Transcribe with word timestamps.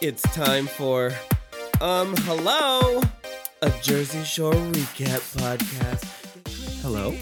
It's 0.00 0.22
time 0.34 0.66
for 0.66 1.12
um 1.80 2.14
hello, 2.18 3.00
a 3.62 3.70
Jersey 3.82 4.22
Shore 4.24 4.52
recap 4.52 5.20
podcast. 5.38 6.04
Hello. 6.82 7.16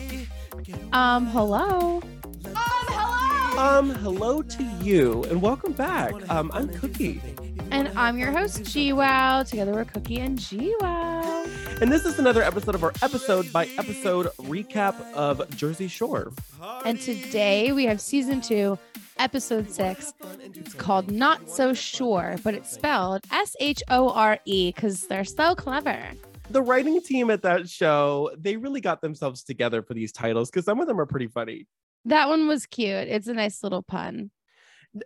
Um, 0.93 1.27
hello. 1.27 2.01
Um 2.45 2.55
hello 2.57 3.59
Um, 3.79 3.91
hello 3.91 4.43
to 4.43 4.63
you 4.83 5.25
and 5.25 5.41
welcome 5.41 5.73
back. 5.73 6.13
Um 6.31 6.51
I'm 6.53 6.69
Cooki. 6.69 7.21
And 7.71 7.89
I'm 7.97 8.19
your 8.19 8.31
host, 8.31 8.63
GWoww. 8.63 9.49
Together 9.49 9.73
we're 9.73 9.85
Cooki 9.85 10.19
and 10.19 10.39
GWoww. 10.39 11.81
And 11.81 11.91
this 11.91 12.05
is 12.05 12.19
another 12.19 12.43
episode 12.43 12.75
of 12.75 12.85
our 12.85 12.93
episode 13.03 13.53
by 13.53 13.67
episode 13.79 14.27
recap 14.39 14.95
of 15.15 15.49
Jersey 15.57 15.89
Shore. 15.89 16.33
And 16.85 17.01
today 17.01 17.73
we 17.73 17.85
have 17.87 18.01
season 18.01 18.41
two, 18.41 18.79
episode 19.29 19.71
six. 19.71 20.13
It's 20.55 20.75
called 20.75 21.11
Not 21.11 21.49
So 21.49 21.73
Sure, 21.73 22.37
but 22.45 22.53
it's 22.53 22.71
spelled 22.71 23.23
S 23.33 23.57
H 23.59 23.83
O 23.89 24.11
R 24.11 24.39
E 24.45 24.71
because 24.71 25.07
they're 25.07 25.25
so 25.25 25.55
clever. 25.55 25.99
The 26.51 26.61
writing 26.61 27.01
team 27.01 27.31
at 27.31 27.41
that 27.43 27.67
show, 27.71 28.31
they 28.37 28.59
really 28.59 28.83
got 28.83 29.01
themselves 29.01 29.43
together 29.43 29.83
for 29.83 29.95
these 29.95 30.13
titles 30.13 30.51
because 30.51 30.67
some 30.67 30.79
of 30.79 30.87
them 30.87 31.01
are 31.01 31.07
pretty 31.07 31.27
funny. 31.29 31.67
That 32.05 32.29
one 32.29 32.47
was 32.47 32.67
cute. 32.67 33.09
It's 33.09 33.27
a 33.29 33.33
nice 33.33 33.63
little 33.63 33.83
pun. 33.83 34.31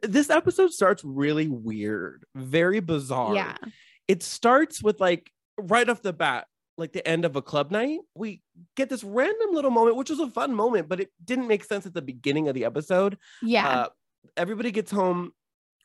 This 0.02 0.30
episode 0.30 0.72
starts 0.72 1.04
really 1.04 1.46
weird, 1.46 2.24
very 2.34 2.80
bizarre. 2.80 3.36
Yeah. 3.36 3.56
it 4.08 4.24
starts 4.24 4.82
with 4.82 5.00
like 5.00 5.30
right 5.58 5.88
off 5.88 6.02
the 6.02 6.12
bat 6.12 6.46
like 6.76 6.92
the 6.92 7.06
end 7.08 7.24
of 7.24 7.34
a 7.34 7.42
club 7.42 7.72
night 7.72 7.98
we 8.14 8.40
get 8.76 8.88
this 8.88 9.02
random 9.02 9.48
little 9.50 9.72
moment 9.72 9.96
which 9.96 10.10
was 10.10 10.20
a 10.20 10.30
fun 10.30 10.54
moment 10.54 10.88
but 10.88 11.00
it 11.00 11.10
didn't 11.24 11.48
make 11.48 11.64
sense 11.64 11.84
at 11.86 11.92
the 11.92 12.00
beginning 12.00 12.46
of 12.46 12.54
the 12.54 12.64
episode 12.64 13.18
Yeah. 13.42 13.68
uh, 13.68 13.88
everybody 14.38 14.70
gets 14.70 14.90
home 14.90 15.32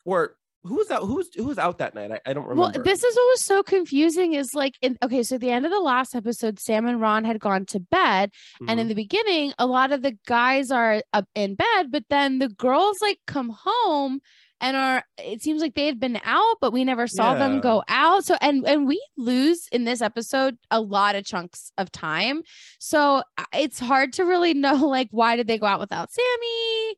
or 0.04 0.36
who 0.62 0.76
was 0.76 0.90
out 0.90 1.02
who's 1.02 1.26
was 1.26 1.28
who 1.36 1.44
was 1.44 1.58
out 1.58 1.76
that 1.78 1.94
night 1.94 2.10
i, 2.10 2.20
I 2.24 2.32
don't 2.32 2.44
remember 2.46 2.62
well, 2.72 2.84
this 2.84 3.04
is 3.04 3.14
what 3.14 3.32
was 3.32 3.42
so 3.42 3.62
confusing 3.62 4.32
is 4.32 4.54
like, 4.54 4.76
in, 4.80 4.96
okay, 5.02 5.22
so 5.22 5.34
at 5.34 5.42
the 5.42 5.50
end 5.50 5.66
of 5.66 5.70
the 5.72 5.78
last 5.80 6.14
episode, 6.14 6.58
Sam 6.58 6.86
and 6.86 7.00
Ron 7.02 7.24
had 7.26 7.38
gone 7.38 7.66
to 7.66 7.80
bed. 7.80 8.30
And 8.66 8.80
in 8.80 8.86
Mhm. 8.86 8.88
the 8.88 8.94
beginning, 8.94 9.52
a 9.58 9.66
lot 9.66 9.92
of 9.92 10.00
the 10.00 10.16
guys 10.26 10.70
are 10.70 11.02
up 11.12 11.26
in 11.34 11.54
bed, 11.54 11.90
but 11.90 12.04
then 12.08 12.38
the 12.38 12.48
girls 12.48 13.02
like 13.02 13.18
come 13.26 13.50
home 13.50 14.20
and 14.60 14.74
are 14.76 15.04
it 15.18 15.42
seems 15.42 15.60
like 15.60 15.74
they 15.74 15.84
had 15.84 16.00
been 16.00 16.18
out, 16.24 16.56
but 16.62 16.72
we 16.72 16.82
never 16.84 17.06
saw 17.06 17.34
them 17.34 17.60
go 17.60 17.82
out. 17.88 18.24
So 18.24 18.36
and 18.40 18.66
and 18.66 18.86
we 18.86 19.04
lose 19.18 19.68
in 19.70 19.84
this 19.84 20.00
episode 20.00 20.56
a 20.70 20.80
lot 20.80 21.14
of 21.16 21.26
chunks 21.26 21.72
of 21.76 21.92
time. 21.92 22.42
So 22.78 23.22
uh, 23.36 23.44
it's 23.52 23.78
hard 23.80 24.14
to 24.14 24.24
really 24.24 24.54
know 24.64 24.76
like 24.86 25.08
why 25.10 25.36
did 25.36 25.46
they 25.46 25.58
go 25.58 25.66
out 25.66 25.80
without 25.80 26.08
Sammy? 26.10 26.96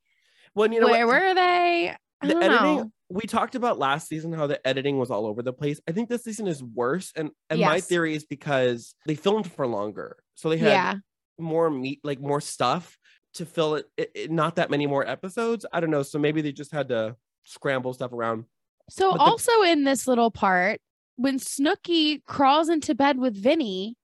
Well 0.56 0.72
you 0.72 0.80
know 0.80 0.88
Where 0.88 1.06
what? 1.06 1.22
were 1.22 1.34
they? 1.34 1.94
I 2.22 2.26
the 2.26 2.36
editing 2.36 2.76
know. 2.76 2.90
we 3.10 3.22
talked 3.26 3.54
about 3.54 3.78
last 3.78 4.08
season 4.08 4.32
how 4.32 4.46
the 4.48 4.66
editing 4.66 4.98
was 4.98 5.10
all 5.10 5.26
over 5.26 5.42
the 5.42 5.52
place 5.52 5.78
i 5.86 5.92
think 5.92 6.08
this 6.08 6.24
season 6.24 6.46
is 6.48 6.62
worse 6.62 7.12
and 7.14 7.30
and 7.50 7.60
my 7.60 7.78
theory 7.80 8.14
is 8.16 8.24
because 8.24 8.94
they 9.04 9.14
filmed 9.14 9.48
for 9.52 9.66
longer 9.66 10.16
so 10.34 10.48
they 10.48 10.56
had 10.56 10.70
Yeah. 10.70 10.94
more 11.38 11.68
meat 11.70 12.00
like 12.02 12.18
more 12.20 12.40
stuff 12.40 12.96
to 13.34 13.44
fill 13.44 13.74
it, 13.74 13.84
it, 13.98 14.10
it- 14.14 14.30
not 14.30 14.56
that 14.56 14.70
many 14.70 14.86
more 14.86 15.06
episodes 15.06 15.66
i 15.74 15.78
don't 15.78 15.90
know 15.90 16.02
so 16.02 16.18
maybe 16.18 16.40
they 16.40 16.52
just 16.52 16.72
had 16.72 16.88
to 16.88 17.14
scramble 17.44 17.92
stuff 17.92 18.12
around 18.12 18.46
So 18.88 19.10
But 19.12 19.18
the- 19.18 19.24
also 19.24 19.62
in 19.62 19.84
this 19.84 20.06
little 20.08 20.30
part, 20.30 20.80
when 21.16 21.38
Snooki 21.38 22.24
crawls 22.24 22.68
into 22.70 22.94
bed 22.94 23.18
with 23.18 23.36
Vinny, 23.36 23.96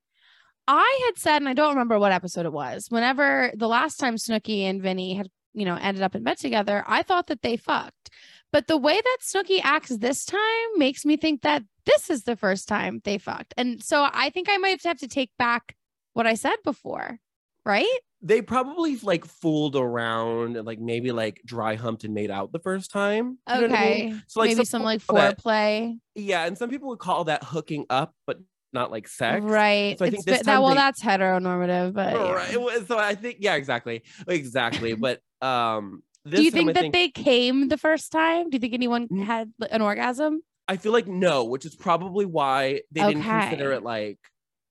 I 0.69 1.03
had 1.07 1.19
said, 1.19 1.37
and 1.43 1.49
I 1.49 1.55
don't 1.55 1.71
remember 1.75 1.99
what 1.99 2.13
episode 2.13 2.47
it 2.47 2.53
was. 2.53 2.87
Whenever 2.89 3.53
the 3.57 3.69
last 3.69 3.97
time 3.97 4.17
Snooki 4.17 4.63
and 4.63 4.81
Vinny 4.83 5.15
had, 5.15 5.29
you 5.55 5.65
know, 5.65 5.77
ended 5.81 6.03
up 6.03 6.15
in 6.15 6.23
bed 6.23 6.39
together, 6.39 6.85
I 6.87 7.03
thought 7.03 7.27
that 7.29 7.43
they 7.43 7.57
fucked. 7.57 8.11
But 8.53 8.67
the 8.67 8.77
way 8.77 9.01
that 9.01 9.19
Snooki 9.23 9.61
acts 9.63 9.97
this 9.97 10.25
time 10.25 10.41
makes 10.77 11.05
me 11.05 11.17
think 11.17 11.43
that 11.43 11.63
this 11.87 12.11
is 12.11 12.25
the 12.25 12.37
first 12.37 12.69
time 12.69 13.01
they 13.05 13.19
fucked. 13.19 13.55
And 13.57 13.83
so 13.83 14.07
I 14.13 14.31
think 14.31 14.49
I 14.51 14.59
might 14.59 14.83
have 14.85 14.99
to 14.99 15.09
take 15.09 15.31
back 15.39 15.75
what 16.13 16.27
I 16.27 16.35
said 16.35 16.57
before, 16.65 17.19
right? 17.65 17.87
they 18.25 18.41
probably 18.41 18.97
like 18.99 19.25
fooled 19.25 19.75
around 19.75 20.57
and 20.57 20.65
like 20.65 20.79
maybe 20.79 21.11
like 21.11 21.41
dry 21.45 21.75
humped 21.75 22.05
and 22.05 22.15
made 22.15 22.31
out 22.31 22.53
the 22.53 22.61
first 22.61 22.89
time 22.93 23.37
what 23.47 23.57
I 23.57 23.61
mean? 23.63 23.73
Okay. 23.73 24.15
so 24.29 24.39
like 24.39 24.51
Maybe 24.51 24.59
some 24.59 24.65
some 24.65 24.83
like 24.85 25.05
call 25.05 25.17
that- 25.17 25.43
foreplay. 25.43 25.99
yeah 26.15 26.45
and 26.47 26.57
some 26.57 26.71
people 26.71 26.89
would 26.91 27.01
call 27.01 27.25
that 27.25 27.43
hooking 27.43 27.85
up 27.91 28.15
but 28.29 28.39
not 28.73 28.91
like 28.91 29.07
sex 29.09 29.45
Right. 29.45 29.99
So 29.99 30.05
I 30.05 30.11
think 30.11 30.25
that, 30.25 30.47
well, 30.47 30.69
they- 30.69 30.75
that's 30.75 31.03
heteronormative, 31.03 31.93
but 31.93 32.15
yeah. 32.15 32.33
Right, 32.33 32.61
well, 32.61 32.85
so 32.85 32.99
i 32.99 33.15
think 33.15 33.37
yeah 33.41 33.55
exactly 33.55 34.03
exactly 34.29 34.95
but 35.07 35.21
um 35.41 36.03
this 36.25 36.39
Do 36.39 36.45
you 36.45 36.51
think 36.53 36.71
I 36.71 36.73
that 36.75 36.93
they 36.93 37.09
came 37.09 37.67
the 37.69 37.77
first 37.79 38.13
time? 38.13 38.49
Do 38.49 38.55
you 38.55 38.61
think 38.61 38.75
anyone 38.75 39.09
had 39.09 39.53
an 39.71 39.83
orgasm? 39.83 40.41
I 40.69 40.77
feel 40.77 40.93
like 40.93 41.09
no, 41.09 41.43
which 41.45 41.67
is 41.67 41.75
probably 41.75 42.27
why 42.27 42.83
they 42.93 43.01
didn't 43.03 43.25
consider 43.25 43.73
it 43.73 43.83
like 43.83 44.21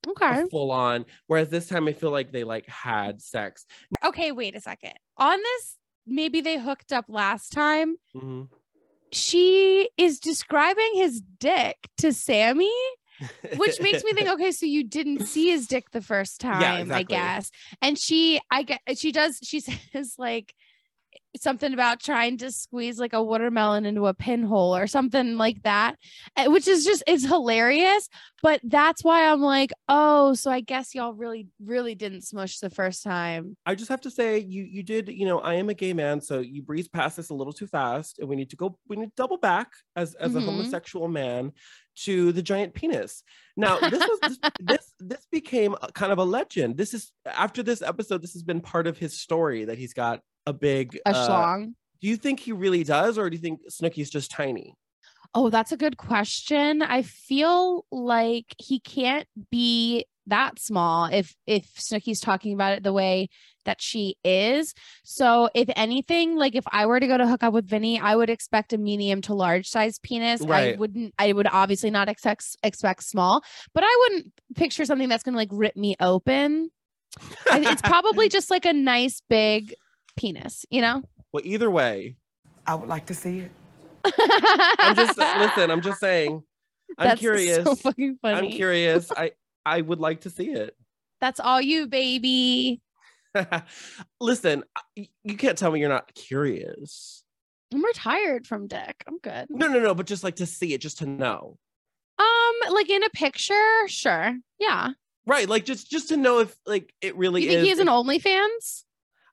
Okay. 0.07 0.45
full 0.49 0.71
on. 0.71 1.03
Whereas 1.27 1.49
this 1.49 1.67
time, 1.67 1.89
I 1.89 1.93
feel 1.93 2.09
like 2.09 2.31
they 2.31 2.45
like 2.45 2.65
had 2.69 3.21
sex. 3.21 3.65
Okay, 4.03 4.31
wait 4.31 4.55
a 4.55 4.61
second. 4.61 4.93
On 5.17 5.37
this, 5.37 5.75
maybe 6.07 6.39
they 6.39 6.57
hooked 6.57 6.93
up 6.93 7.05
last 7.09 7.51
time. 7.51 7.97
Mhm. 8.15 8.47
She 9.11 9.89
is 9.97 10.19
describing 10.21 10.91
his 10.95 11.21
dick 11.39 11.75
to 11.97 12.13
Sammy, 12.13 12.71
which 13.55 13.79
makes 13.81 14.03
me 14.03 14.13
think, 14.13 14.27
okay, 14.33 14.51
so 14.51 14.65
you 14.65 14.83
didn't 14.83 15.25
see 15.25 15.49
his 15.49 15.67
dick 15.67 15.91
the 15.91 16.01
first 16.01 16.41
time, 16.41 16.63
I 16.63 16.79
exactly. 16.81 17.03
guess. 17.05 17.51
And 17.81 17.97
she, 17.99 18.39
I 18.49 18.63
get, 18.63 18.81
she 18.95 19.11
does, 19.11 19.39
she 19.43 19.59
says 19.93 20.15
like 20.17 20.53
something 21.37 21.73
about 21.73 21.99
trying 22.01 22.37
to 22.39 22.51
squeeze 22.51 22.99
like 22.99 23.13
a 23.13 23.23
watermelon 23.23 23.85
into 23.85 24.07
a 24.07 24.13
pinhole 24.13 24.75
or 24.75 24.87
something 24.87 25.37
like 25.37 25.61
that, 25.63 25.95
eh, 26.35 26.47
which 26.47 26.67
is 26.67 26.83
just, 26.83 27.03
it's 27.07 27.25
hilarious. 27.25 28.09
But 28.43 28.59
that's 28.63 29.03
why 29.03 29.29
I'm 29.31 29.41
like, 29.41 29.71
oh, 29.87 30.33
so 30.33 30.49
I 30.51 30.61
guess 30.61 30.95
y'all 30.95 31.13
really, 31.13 31.47
really 31.63 31.95
didn't 31.95 32.23
smush 32.23 32.59
the 32.59 32.69
first 32.69 33.03
time. 33.03 33.55
I 33.65 33.75
just 33.75 33.89
have 33.89 34.01
to 34.01 34.11
say, 34.11 34.39
you 34.39 34.63
you 34.63 34.81
did. 34.83 35.09
You 35.09 35.25
know, 35.27 35.39
I 35.39 35.53
am 35.55 35.69
a 35.69 35.73
gay 35.75 35.93
man, 35.93 36.21
so 36.21 36.39
you 36.39 36.63
breezed 36.63 36.91
past 36.91 37.17
this 37.17 37.29
a 37.29 37.35
little 37.35 37.53
too 37.53 37.67
fast, 37.67 38.17
and 38.17 38.27
we 38.27 38.35
need 38.35 38.49
to 38.49 38.55
go. 38.55 38.77
We 38.89 38.95
need 38.97 39.05
to 39.07 39.11
double 39.15 39.37
back 39.37 39.69
as 39.95 40.15
as 40.15 40.35
a 40.35 40.39
Mhm. 40.39 40.45
homosexual 40.45 41.07
man 41.07 41.51
to 41.97 42.31
the 42.31 42.41
giant 42.41 42.73
penis. 42.73 43.21
Now, 43.55 43.79
this 43.79 43.99
was 43.99 44.19
this 44.21 44.39
this, 44.59 44.93
this 44.99 45.27
became 45.31 45.75
kind 45.93 46.11
of 46.11 46.17
a 46.17 46.23
legend. 46.23 46.77
This 46.77 46.95
is 46.95 47.11
after 47.27 47.61
this 47.61 47.83
episode. 47.83 48.23
This 48.23 48.33
has 48.33 48.43
been 48.43 48.61
part 48.61 48.87
of 48.87 48.97
his 48.97 49.19
story 49.19 49.65
that 49.65 49.77
he's 49.77 49.93
got 49.93 50.21
a 50.45 50.53
big 50.53 50.99
A 51.05 51.09
uh, 51.09 51.13
schlong. 51.13 51.73
Do 52.01 52.07
you 52.07 52.17
think 52.17 52.39
he 52.39 52.51
really 52.51 52.83
does, 52.83 53.17
or 53.17 53.29
do 53.29 53.35
you 53.35 53.41
think 53.41 53.61
Snooki's 53.69 54.09
just 54.09 54.31
tiny? 54.31 54.75
Oh, 55.33 55.49
that's 55.49 55.71
a 55.71 55.77
good 55.77 55.97
question. 55.97 56.81
I 56.81 57.03
feel 57.03 57.85
like 57.91 58.53
he 58.57 58.79
can't 58.79 59.27
be 59.49 60.05
that 60.27 60.59
small 60.59 61.05
if 61.05 61.35
if 61.47 61.65
Snooki's 61.75 62.19
talking 62.19 62.53
about 62.53 62.73
it 62.73 62.83
the 62.83 62.93
way 62.93 63.29
that 63.65 63.81
she 63.81 64.15
is. 64.23 64.73
So 65.03 65.49
if 65.53 65.69
anything, 65.75 66.35
like 66.35 66.55
if 66.55 66.63
I 66.71 66.85
were 66.85 66.99
to 66.99 67.07
go 67.07 67.17
to 67.17 67.27
hook 67.27 67.43
up 67.43 67.53
with 67.53 67.67
Vinny, 67.67 67.99
I 67.99 68.15
would 68.15 68.29
expect 68.29 68.73
a 68.73 68.77
medium 68.77 69.21
to 69.23 69.33
large 69.33 69.67
size 69.67 69.99
penis. 69.99 70.41
I 70.43 70.75
wouldn't 70.77 71.13
I 71.17 71.33
would 71.33 71.47
obviously 71.47 71.91
not 71.91 72.09
expect 72.09 72.57
expect 72.63 73.03
small, 73.03 73.43
but 73.73 73.83
I 73.85 73.97
wouldn't 74.01 74.33
picture 74.55 74.85
something 74.85 75.09
that's 75.09 75.23
gonna 75.23 75.37
like 75.37 75.49
rip 75.51 75.75
me 75.75 75.95
open. 75.99 76.71
It's 77.51 77.81
probably 77.81 78.29
just 78.37 78.49
like 78.49 78.65
a 78.65 78.73
nice 78.73 79.21
big 79.29 79.75
penis, 80.15 80.65
you 80.69 80.81
know? 80.81 81.03
Well, 81.33 81.43
either 81.45 81.69
way, 81.69 82.15
I 82.65 82.75
would 82.75 82.89
like 82.89 83.07
to 83.07 83.13
see 83.13 83.39
it. 83.39 83.51
I'm 84.79 84.95
just 84.95 85.17
listen. 85.17 85.71
I'm 85.71 85.81
just 85.81 85.99
saying. 85.99 86.43
I'm 86.97 87.07
That's 87.07 87.19
curious. 87.19 87.63
So 87.63 87.75
fucking 87.75 88.17
funny. 88.21 88.47
I'm 88.47 88.51
curious. 88.53 89.11
I 89.15 89.31
I 89.65 89.81
would 89.81 89.99
like 89.99 90.21
to 90.21 90.29
see 90.29 90.49
it. 90.49 90.75
That's 91.21 91.39
all 91.39 91.61
you, 91.61 91.87
baby. 91.87 92.81
listen, 94.19 94.63
you 94.95 95.37
can't 95.37 95.57
tell 95.57 95.71
me 95.71 95.79
you're 95.79 95.89
not 95.89 96.13
curious. 96.15 97.23
I'm 97.73 97.85
retired 97.85 98.45
from 98.47 98.67
dick. 98.67 99.03
I'm 99.07 99.19
good. 99.19 99.47
No, 99.49 99.67
no, 99.67 99.79
no. 99.79 99.95
But 99.95 100.07
just 100.07 100.23
like 100.23 100.37
to 100.37 100.45
see 100.45 100.73
it, 100.73 100.81
just 100.81 100.97
to 100.97 101.05
know. 101.05 101.57
Um, 102.19 102.73
like 102.73 102.89
in 102.89 103.03
a 103.03 103.09
picture, 103.09 103.87
sure. 103.87 104.35
Yeah. 104.59 104.89
Right, 105.27 105.47
like 105.47 105.65
just 105.65 105.89
just 105.89 106.09
to 106.09 106.17
know 106.17 106.39
if 106.39 106.55
like 106.65 106.91
it 107.01 107.15
really 107.15 107.43
You 107.43 107.47
think 107.49 107.57
is. 107.59 107.63
he 107.63 107.69
has 107.69 107.79
an 107.79 107.87
OnlyFans? 107.87 108.83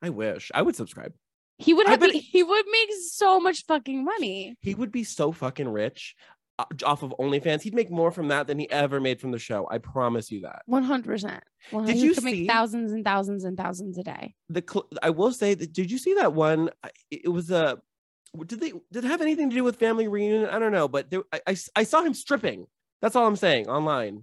I 0.02 0.10
wish 0.10 0.50
I 0.54 0.62
would 0.62 0.76
subscribe. 0.76 1.12
He 1.58 1.74
would 1.74 1.88
have. 1.88 2.00
he 2.02 2.42
would 2.42 2.64
make 2.70 2.88
so 3.10 3.40
much 3.40 3.64
fucking 3.66 4.04
money. 4.04 4.56
He 4.60 4.74
would 4.74 4.92
be 4.92 5.02
so 5.02 5.32
fucking 5.32 5.68
rich 5.68 6.14
uh, 6.58 6.66
off 6.86 7.02
of 7.02 7.12
OnlyFans. 7.18 7.62
He'd 7.62 7.74
make 7.74 7.90
more 7.90 8.12
from 8.12 8.28
that 8.28 8.46
than 8.46 8.60
he 8.60 8.70
ever 8.70 9.00
made 9.00 9.20
from 9.20 9.32
the 9.32 9.40
show. 9.40 9.66
I 9.68 9.78
promise 9.78 10.30
you 10.30 10.42
that. 10.42 10.62
One 10.66 10.84
hundred 10.84 11.06
percent. 11.10 11.42
Did 11.72 11.96
you 11.96 12.14
could 12.14 12.22
see- 12.22 12.42
make 12.42 12.48
thousands 12.50 12.92
and 12.92 13.04
thousands 13.04 13.42
and 13.44 13.56
thousands 13.56 13.98
a 13.98 14.04
day? 14.04 14.34
the 14.48 14.62
cl- 14.68 14.88
I 15.02 15.10
will 15.10 15.32
say 15.32 15.54
that 15.54 15.72
did 15.72 15.90
you 15.90 15.98
see 15.98 16.14
that 16.14 16.32
one? 16.32 16.70
It 17.10 17.32
was 17.32 17.50
a 17.50 17.78
did 18.46 18.60
they 18.60 18.72
did 18.92 19.04
it 19.04 19.08
have 19.08 19.20
anything 19.22 19.50
to 19.50 19.56
do 19.56 19.64
with 19.64 19.76
family 19.76 20.06
reunion? 20.06 20.46
I 20.48 20.60
don't 20.60 20.70
know, 20.72 20.86
but 20.86 21.10
there, 21.10 21.22
I, 21.32 21.40
I 21.48 21.56
I 21.74 21.82
saw 21.82 22.02
him 22.02 22.14
stripping. 22.14 22.66
That's 23.02 23.16
all 23.16 23.26
I'm 23.26 23.36
saying 23.36 23.68
online. 23.68 24.22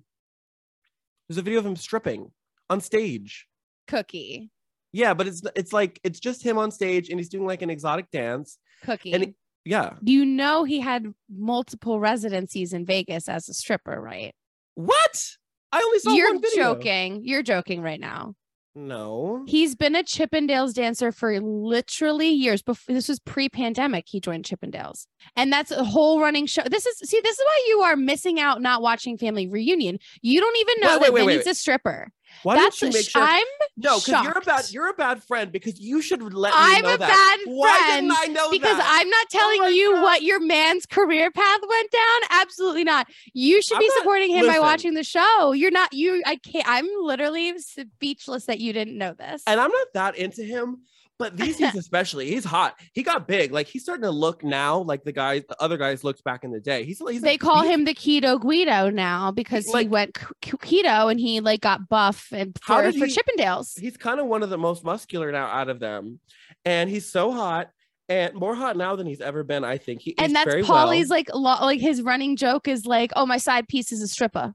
There's 1.28 1.38
a 1.38 1.42
video 1.42 1.60
of 1.60 1.66
him 1.66 1.76
stripping 1.76 2.32
on 2.70 2.80
stage. 2.82 3.48
Cooki, 3.90 4.50
Yeah, 4.96 5.14
but 5.14 5.28
it's 5.28 5.42
it's 5.58 5.74
like 5.74 6.00
it's 6.06 6.22
just 6.22 6.42
him 6.42 6.58
on 6.58 6.72
stage 6.72 7.10
and 7.10 7.20
he's 7.20 7.28
doing 7.28 7.46
like 7.46 7.62
an 7.62 7.70
exotic 7.70 8.10
dance 8.12 8.58
Cooki. 8.86 9.14
and 9.14 9.34
Yeah. 9.66 9.96
You 10.02 10.26
know 10.26 10.64
he 10.64 10.80
had 10.80 11.14
multiple 11.30 12.00
residencies 12.00 12.72
in 12.72 12.86
Vegas 12.86 13.28
as 13.28 13.50
a 13.50 13.54
stripper, 13.54 14.00
right? 14.00 14.34
What? 14.76 15.32
I 15.74 15.80
only 15.80 16.00
saw 16.00 16.14
You're 16.14 16.34
one 16.34 16.42
video. 16.42 16.76
joking. 16.76 17.22
You're 17.26 17.44
joking 17.44 17.82
right 17.82 18.00
now. 18.00 18.36
No. 18.74 19.44
He's 19.48 19.74
been 19.74 19.96
a 19.96 20.04
Chippendales 20.04 20.74
dancer 20.74 21.14
for 21.14 21.40
literally 21.42 22.30
years. 22.30 22.62
Before 22.62 22.94
this 22.94 23.08
was 23.08 23.20
pre-pandemic, 23.20 24.06
he 24.08 24.20
joined 24.20 24.44
Chippendales, 24.44 25.08
and 25.38 25.52
that's 25.52 25.72
a 25.72 25.84
whole 25.84 26.20
running 26.20 26.46
show. 26.46 26.62
This 26.70 26.86
is 26.86 26.98
see, 27.10 27.22
this 27.24 27.40
is 27.40 27.46
why 27.46 27.66
you 27.70 27.80
are 27.82 27.96
missing 27.96 28.38
out 28.38 28.62
not 28.62 28.82
watching 28.82 29.18
Family 29.18 29.48
Reunion. 29.48 29.98
You 30.22 30.42
don't 30.42 30.58
even 30.58 30.76
know 30.82 30.98
Wait, 31.00 31.06
that 31.06 31.14
wait, 31.14 31.26
wait, 31.26 31.34
Vinny's 31.34 31.48
a 31.48 31.54
stripper. 31.54 32.12
Why 32.44 32.56
that's 32.56 32.80
don't 32.80 32.90
you 32.90 32.94
make 33.00 33.10
sure? 33.10 33.22
I'm 33.22 33.44
no, 33.78 34.00
because 34.00 34.24
you're 34.24 34.38
a 34.38 34.42
bad 34.42 34.72
you're 34.72 34.90
a 34.90 34.94
bad 34.94 35.24
friend 35.24 35.52
because 35.52 35.80
you 35.80 36.02
should 36.02 36.22
let 36.34 36.52
me 36.52 36.56
I'm 36.60 36.84
know 36.84 36.94
a 36.94 36.98
that. 36.98 37.40
bad 37.46 37.52
Why 37.54 37.78
friend 37.88 38.10
didn't 38.10 38.20
I 38.22 38.34
know 38.34 38.50
that? 38.50 38.52
because 38.52 38.78
that? 38.78 38.98
I'm 39.02 39.10
not 39.10 39.26
oh 39.26 39.38
telling 39.38 39.62
my 39.62 39.68
you 39.70 39.94
God. 39.94 40.02
what 40.04 40.22
your 40.24 40.40
man's 40.40 40.86
career 40.86 41.32
path 41.32 41.60
went 41.68 41.92
down. 41.92 42.42
Absolutely 42.42 42.84
not. 42.84 43.08
You 43.34 43.62
should 43.62 43.76
I'm 43.78 43.82
be 43.82 43.88
not- 43.88 43.98
supporting 43.98 44.32
him 44.32 44.48
by 44.48 44.60
watching 44.60 44.94
the 44.94 45.04
show. 45.04 45.52
You're 45.54 45.72
not. 45.72 45.94
You. 45.94 46.22
I 46.26 46.36
can't. 46.38 46.66
I'm 46.68 46.88
literally 47.02 47.58
speechless 47.60 48.46
that 48.46 48.60
you 48.60 48.74
didn't 48.74 48.98
know 48.98 49.14
this. 49.14 49.44
and 49.48 49.60
I'm 49.60 49.72
not 49.72 49.88
that 49.94 50.16
into 50.18 50.44
him, 50.44 50.82
but 51.18 51.38
these 51.38 51.58
days 51.58 51.76
especially, 51.76 52.28
he's 52.30 52.44
hot. 52.46 52.76
He 52.94 53.04
got 53.04 53.28
big. 53.28 53.52
Like 53.52 53.68
he's 53.68 53.84
starting 53.84 54.04
to 54.04 54.12
look 54.12 54.44
now 54.44 54.80
like 54.80 55.04
the 55.04 55.12
guys, 55.12 55.44
the 55.48 55.62
other 55.62 55.78
guys 55.78 56.04
looked 56.04 56.24
back 56.24 56.44
in 56.44 56.52
the 56.52 56.60
day. 56.60 56.84
He's, 56.84 57.02
he's 57.10 57.22
they 57.22 57.38
call 57.38 57.62
he's- 57.64 57.74
him 57.74 57.86
the 57.86 57.94
keto 57.94 58.40
guido 58.40 58.90
now 58.90 59.32
because 59.32 59.66
he 59.66 59.88
went 59.88 60.14
keto 60.42 61.10
and 61.12 61.20
he 61.20 61.40
like 61.40 61.62
got 61.62 61.88
buff 61.90 62.28
and 62.32 62.58
for, 62.62 62.84
for 62.92 63.06
he- 63.06 63.16
Chippendales. 63.16 63.80
He's 63.80 63.98
kind 63.98 64.20
of 64.20 64.28
one 64.28 64.44
of 64.44 64.50
the 64.50 64.58
most 64.58 64.84
muscular 64.84 65.32
now 65.32 65.48
out 65.48 65.70
of 65.70 65.80
them, 65.80 66.20
and 66.66 66.90
he's 66.90 67.10
so 67.10 67.32
hot 67.32 67.70
and 68.08 68.36
more 68.36 68.54
hot 68.54 68.78
now 68.78 68.96
than 68.96 69.08
he's 69.08 69.22
ever 69.22 69.44
been. 69.44 69.64
I 69.64 69.78
think 69.80 70.02
he 70.02 70.16
And 70.20 70.36
that's 70.36 70.68
Pauly's 70.68 71.10
well. 71.10 71.18
like 71.18 71.30
lo- 71.34 71.66
like 71.66 71.80
his 71.80 72.02
running 72.04 72.36
joke 72.36 72.68
is 72.68 72.86
like, 72.86 73.12
oh, 73.16 73.26
my 73.26 73.38
side 73.38 73.68
piece 73.68 73.92
is 73.92 74.02
a 74.02 74.08
stripper. 74.08 74.54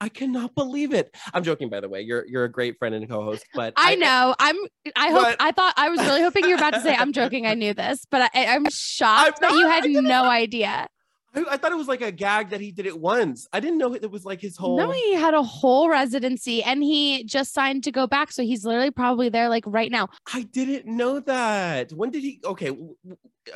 I 0.00 0.08
cannot 0.08 0.54
believe 0.54 0.92
it. 0.92 1.14
I'm 1.32 1.42
joking, 1.44 1.70
by 1.70 1.80
the 1.80 1.88
way. 1.88 2.02
You're 2.02 2.26
you're 2.26 2.44
a 2.44 2.50
great 2.50 2.78
friend 2.78 2.94
and 2.94 3.08
co-host, 3.08 3.44
but 3.54 3.74
I 3.76 3.94
know. 3.94 4.34
I'm. 4.38 4.56
I 4.96 5.10
hope. 5.10 5.22
But- 5.22 5.36
I 5.40 5.52
thought. 5.52 5.74
I 5.76 5.88
was 5.88 6.00
really 6.00 6.22
hoping 6.22 6.44
you 6.44 6.50
were 6.50 6.56
about 6.56 6.74
to 6.74 6.80
say. 6.80 6.94
I'm 6.94 7.12
joking. 7.12 7.46
I 7.46 7.54
knew 7.54 7.74
this, 7.74 8.04
but 8.10 8.30
I, 8.34 8.46
I'm 8.46 8.64
shocked 8.70 9.40
I'm 9.42 9.50
that 9.50 9.58
you 9.58 9.66
had 9.68 9.84
I 9.84 9.88
no 10.00 10.24
idea. 10.24 10.88
I, 11.34 11.44
I 11.52 11.56
thought 11.56 11.72
it 11.72 11.76
was 11.76 11.88
like 11.88 12.02
a 12.02 12.12
gag 12.12 12.50
that 12.50 12.60
he 12.60 12.72
did 12.72 12.86
it 12.86 12.98
once. 12.98 13.46
I 13.52 13.60
didn't 13.60 13.78
know 13.78 13.94
it 13.94 14.10
was 14.10 14.24
like 14.24 14.40
his 14.40 14.56
whole. 14.56 14.76
No, 14.76 14.90
he 14.90 15.14
had 15.14 15.34
a 15.34 15.42
whole 15.42 15.88
residency, 15.88 16.62
and 16.62 16.82
he 16.82 17.24
just 17.24 17.52
signed 17.52 17.84
to 17.84 17.92
go 17.92 18.06
back. 18.06 18.32
So 18.32 18.42
he's 18.42 18.64
literally 18.64 18.90
probably 18.90 19.28
there, 19.28 19.48
like 19.48 19.64
right 19.66 19.90
now. 19.90 20.08
I 20.32 20.42
didn't 20.42 20.86
know 20.86 21.20
that. 21.20 21.92
When 21.92 22.10
did 22.10 22.22
he? 22.22 22.40
Okay, 22.44 22.70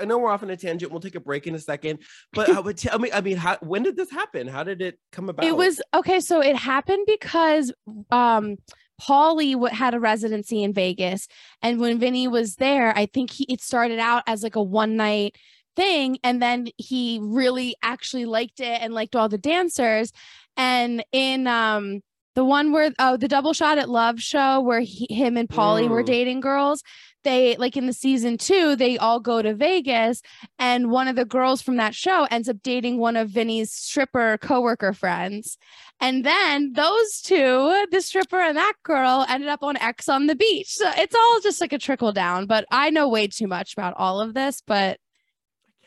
I 0.00 0.04
know 0.04 0.19
we're 0.19 0.30
off 0.30 0.42
on 0.42 0.50
a 0.50 0.56
tangent. 0.56 0.90
We'll 0.90 1.00
take 1.00 1.14
a 1.14 1.20
break 1.20 1.46
in 1.46 1.54
a 1.54 1.60
second. 1.60 2.00
But 2.32 2.50
I 2.50 2.60
would 2.60 2.76
tell 2.78 2.98
me. 2.98 3.10
I 3.12 3.20
mean, 3.20 3.36
how, 3.36 3.58
when 3.60 3.82
did 3.82 3.96
this 3.96 4.10
happen? 4.10 4.48
How 4.48 4.64
did 4.64 4.82
it 4.82 4.98
come 5.12 5.28
about? 5.28 5.46
It 5.46 5.56
was 5.56 5.81
okay. 5.94 6.20
So 6.20 6.40
it 6.40 6.56
happened 6.56 7.06
because 7.06 7.72
um 8.10 8.56
Pauly 9.00 9.52
w- 9.52 9.72
had 9.72 9.94
a 9.94 10.00
residency 10.00 10.62
in 10.62 10.72
Vegas, 10.72 11.28
and 11.62 11.78
when 11.78 11.98
Vinny 11.98 12.26
was 12.26 12.56
there, 12.56 12.96
I 12.96 13.06
think 13.06 13.31
he 13.31 13.44
it 13.44 13.60
started 13.60 13.98
out 13.98 14.24
as 14.26 14.42
like 14.42 14.56
a 14.56 14.62
one 14.62 14.96
night 14.96 15.36
thing, 15.78 16.19
and 16.25 16.42
then 16.42 16.69
he 16.76 17.20
really 17.22 17.70
actually 17.82 18.25
liked 18.25 18.60
it 18.60 18.82
and 18.82 18.92
liked 18.92 19.14
all 19.16 19.28
the 19.28 19.38
dancers. 19.38 20.12
And 20.56 21.04
in 21.12 21.46
um 21.46 22.00
the 22.34 22.44
one 22.44 22.72
where 22.72 22.92
oh 22.98 23.16
the 23.16 23.28
double 23.28 23.52
shot 23.52 23.78
at 23.78 23.88
love 23.88 24.20
show 24.20 24.60
where 24.60 24.80
he, 24.80 25.06
him 25.10 25.36
and 25.36 25.48
were 25.50 26.02
Mm. 26.02 26.06
dating 26.06 26.40
girls. 26.40 26.82
They 27.25 27.56
like 27.56 27.76
in 27.76 27.86
the 27.86 27.92
season 27.92 28.38
two, 28.38 28.76
they 28.76 28.96
all 28.96 29.20
go 29.20 29.42
to 29.42 29.52
Vegas, 29.54 30.22
and 30.58 30.90
one 30.90 31.08
of 31.08 31.16
the 31.16 31.25
girls 31.25 31.60
from 31.62 31.76
that 31.76 31.94
show 31.94 32.26
ends 32.31 32.48
up 32.48 32.58
dating 32.62 32.98
one 32.98 33.16
of 33.16 33.28
Vinny's 33.28 33.72
stripper 33.72 34.38
coworker 34.38 34.92
friends. 34.92 35.58
And 36.00 36.24
then 36.24 36.74
those 36.74 37.20
two, 37.20 37.86
the 37.90 38.00
stripper 38.00 38.38
and 38.38 38.56
that 38.56 38.74
girl, 38.84 39.26
ended 39.28 39.48
up 39.48 39.64
on 39.64 39.76
Ex 39.76 40.08
on 40.08 40.26
the 40.26 40.36
Beach. 40.36 40.70
So 40.70 40.88
it's 40.96 41.14
all 41.14 41.40
just 41.40 41.60
like 41.60 41.72
a 41.72 41.78
trickle 41.78 42.12
down. 42.12 42.46
But 42.46 42.64
I 42.70 42.90
know 42.90 43.08
way 43.08 43.26
too 43.26 43.48
much 43.48 43.72
about 43.72 43.94
all 43.96 44.20
of 44.20 44.32
this, 44.34 44.62
but 44.64 44.98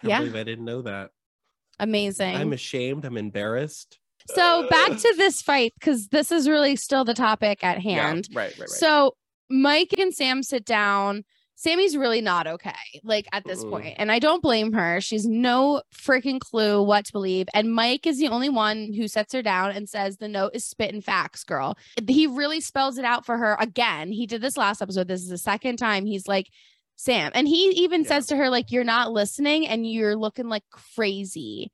Can't 0.01 0.09
yeah. 0.09 0.19
believe 0.19 0.36
I 0.36 0.44
didn't 0.44 0.65
know 0.65 0.81
that. 0.83 1.12
amazing. 1.80 2.36
I'm 2.36 2.53
ashamed. 2.53 3.06
I'm 3.06 3.18
embarrassed. 3.18 4.00
so 4.36 4.68
back 4.69 4.98
to 4.98 5.13
this 5.18 5.42
fight, 5.42 5.74
because 5.80 6.07
this 6.09 6.31
is 6.31 6.48
really 6.48 6.75
still 6.75 7.03
the 7.06 7.13
topic 7.13 7.63
at 7.63 7.81
Yeah, 7.83 8.07
hand. 8.07 8.27
right, 8.33 8.51
right, 8.51 8.59
right. 8.59 8.69
So 8.69 9.15
Mike 9.50 9.94
and 9.98 10.13
Sam 10.13 10.44
sit 10.44 10.65
down. 10.65 11.24
Sammy's 11.56 11.95
really 11.95 12.21
not 12.21 12.48
okay, 12.48 12.74
like 13.03 13.27
at 13.33 13.45
this 13.45 13.63
point, 13.63 13.94
and 13.98 14.12
I 14.12 14.18
don't 14.18 14.42
blame 14.42 14.74
her. 14.74 15.00
She's 15.00 15.27
no 15.27 15.83
freaking 15.95 16.39
clue 16.39 16.81
what 16.81 17.06
to 17.06 17.12
believe. 17.12 17.47
And 17.54 17.71
Mike 17.71 18.07
is 18.07 18.18
the 18.18 18.30
only 18.30 18.50
one 18.50 18.94
who 18.94 19.07
sets 19.07 19.31
her 19.33 19.44
down 19.44 19.69
and 19.69 19.88
says 19.88 20.18
the 20.18 20.27
note 20.27 20.51
is 20.56 20.65
spitting 20.65 21.01
facts, 21.01 21.44
girl. 21.44 21.77
He 22.07 22.25
really 22.25 22.62
spells 22.62 22.97
it 22.97 23.06
out 23.06 23.27
for 23.27 23.38
her 23.38 23.57
again. 23.59 24.12
He 24.12 24.25
did 24.25 24.42
this 24.42 24.57
last 24.57 24.81
episode. 24.81 25.07
This 25.07 25.21
is 25.21 25.30
the 25.30 25.38
second 25.38 25.77
time 25.77 26.07
he's 26.07 26.27
like, 26.27 26.47
Sam, 27.01 27.31
and 27.33 27.48
he 27.48 27.69
even 27.83 28.03
Yeah. 28.03 28.09
says 28.09 28.27
to 28.27 28.36
her 28.36 28.50
like, 28.50 28.71
"You're 28.71 28.83
not 28.83 29.12
listening, 29.12 29.68
and 29.68 29.89
you're 29.89 30.15
looking 30.15 30.50
like 30.50 30.63
crazy." 30.69 31.71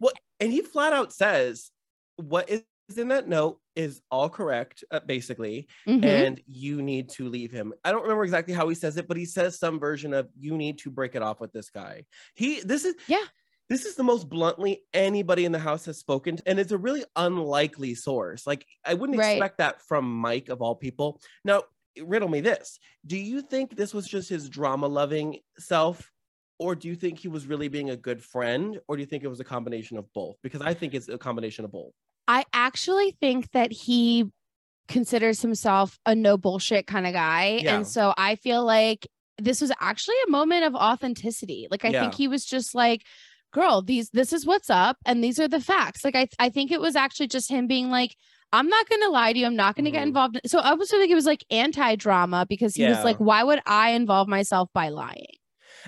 Well, 0.00 0.12
and 0.38 0.52
he 0.52 0.60
flat 0.62 0.92
out 0.92 1.12
says 1.12 1.70
what 2.16 2.48
is 2.48 2.62
in 2.96 3.08
that 3.08 3.28
note 3.28 3.60
is 3.76 4.00
all 4.10 4.30
correct 4.30 4.82
uh, 4.90 5.00
basically 5.00 5.68
Mhm. 5.86 6.04
and 6.04 6.40
you 6.46 6.80
need 6.80 7.10
to 7.10 7.28
leave 7.28 7.52
him 7.52 7.74
i 7.84 7.92
don't 7.92 8.00
remember 8.02 8.24
exactly 8.24 8.54
how 8.54 8.66
he 8.66 8.74
says 8.74 8.96
it 8.96 9.06
but 9.06 9.16
he 9.18 9.26
says 9.26 9.58
some 9.58 9.78
version 9.78 10.14
of 10.14 10.30
you 10.38 10.56
need 10.56 10.78
to 10.78 10.90
break 10.90 11.14
it 11.14 11.20
off 11.20 11.38
with 11.38 11.52
this 11.52 11.68
guy 11.68 12.02
he 12.34 12.60
this 12.62 12.86
is 12.86 12.94
Yeah. 13.06 13.24
this 13.68 13.84
is 13.84 13.94
the 13.94 14.02
most 14.02 14.28
bluntly 14.30 14.84
anybody 14.94 15.44
in 15.44 15.52
the 15.52 15.58
house 15.58 15.84
has 15.84 15.98
spoken 15.98 16.36
to, 16.36 16.42
and 16.48 16.58
it's 16.58 16.72
a 16.72 16.78
really 16.78 17.04
unlikely 17.16 17.94
source 17.94 18.46
like 18.46 18.64
i 18.86 18.94
wouldn't 18.94 19.18
Right. 19.18 19.32
expect 19.32 19.58
that 19.58 19.82
from 19.82 20.10
mike 20.10 20.48
of 20.48 20.62
all 20.62 20.74
people 20.74 21.20
now 21.44 21.62
riddle 22.06 22.28
me 22.28 22.40
this 22.40 22.78
do 23.06 23.16
you 23.16 23.40
think 23.42 23.76
this 23.76 23.92
was 23.94 24.06
just 24.06 24.28
his 24.28 24.48
drama 24.48 24.86
loving 24.86 25.38
self 25.58 26.10
or 26.58 26.74
do 26.74 26.88
you 26.88 26.94
think 26.96 27.18
he 27.18 27.28
was 27.28 27.46
really 27.46 27.68
being 27.68 27.90
a 27.90 27.96
good 27.96 28.22
friend 28.22 28.78
or 28.88 28.96
do 28.96 29.00
you 29.00 29.06
think 29.06 29.22
it 29.24 29.28
was 29.28 29.40
a 29.40 29.44
combination 29.44 29.96
of 29.98 30.12
both 30.12 30.36
because 30.42 30.60
i 30.62 30.74
think 30.74 30.94
it's 30.94 31.08
a 31.08 31.18
combination 31.18 31.64
of 31.64 31.72
both 31.72 31.92
I 32.30 32.44
actually 32.52 33.16
think 33.22 33.50
that 33.52 33.72
he 33.72 34.30
considers 34.86 35.40
himself 35.40 35.98
a 36.04 36.14
no 36.14 36.36
bullshit 36.36 36.86
kind 36.86 37.06
of 37.06 37.14
guy. 37.14 37.60
Yeah. 37.62 37.76
And 37.76 37.86
so 37.86 38.12
I 38.18 38.36
feel 38.36 38.64
like 38.64 39.06
this 39.38 39.62
was 39.62 39.72
actually 39.80 40.16
a 40.26 40.30
moment 40.30 40.64
of 40.64 40.74
authenticity. 40.74 41.68
Like 41.70 41.86
I 41.86 41.88
Yeah. 41.88 42.02
think 42.02 42.14
he 42.14 42.28
was 42.28 42.44
just 42.44 42.74
like, 42.74 43.02
girl, 43.52 43.80
these 43.80 44.10
this 44.10 44.32
is 44.34 44.44
what's 44.44 44.68
up 44.68 44.98
and 45.06 45.24
these 45.24 45.38
are 45.40 45.48
the 45.48 45.60
facts. 45.60 46.04
Like 46.04 46.16
I 46.16 46.28
I 46.38 46.50
think 46.50 46.70
it 46.70 46.82
was 46.82 46.96
actually 46.96 47.28
just 47.28 47.50
him 47.50 47.66
being 47.66 47.88
like 47.90 48.14
I'm 48.52 48.68
not 48.68 48.88
going 48.88 49.02
to 49.02 49.08
lie 49.10 49.32
to 49.32 49.38
you. 49.38 49.46
I'm 49.46 49.56
not 49.56 49.76
going 49.76 49.84
to 49.84 49.90
get 49.90 50.00
Mhm. 50.04 50.08
involved. 50.08 50.36
in-" 50.42 50.48
So 50.48 50.58
I 50.60 50.70
also 50.70 50.96
think 50.96 51.10
it 51.10 51.14
was 51.14 51.26
like 51.26 51.44
anti-drama 51.50 52.46
because 52.48 52.74
he 52.74 52.84
was 52.86 53.04
like, 53.04 53.18
why 53.18 53.42
would 53.42 53.60
I 53.66 53.90
involve 53.90 54.28
myself 54.28 54.70
by 54.72 54.88
lying? 54.88 55.34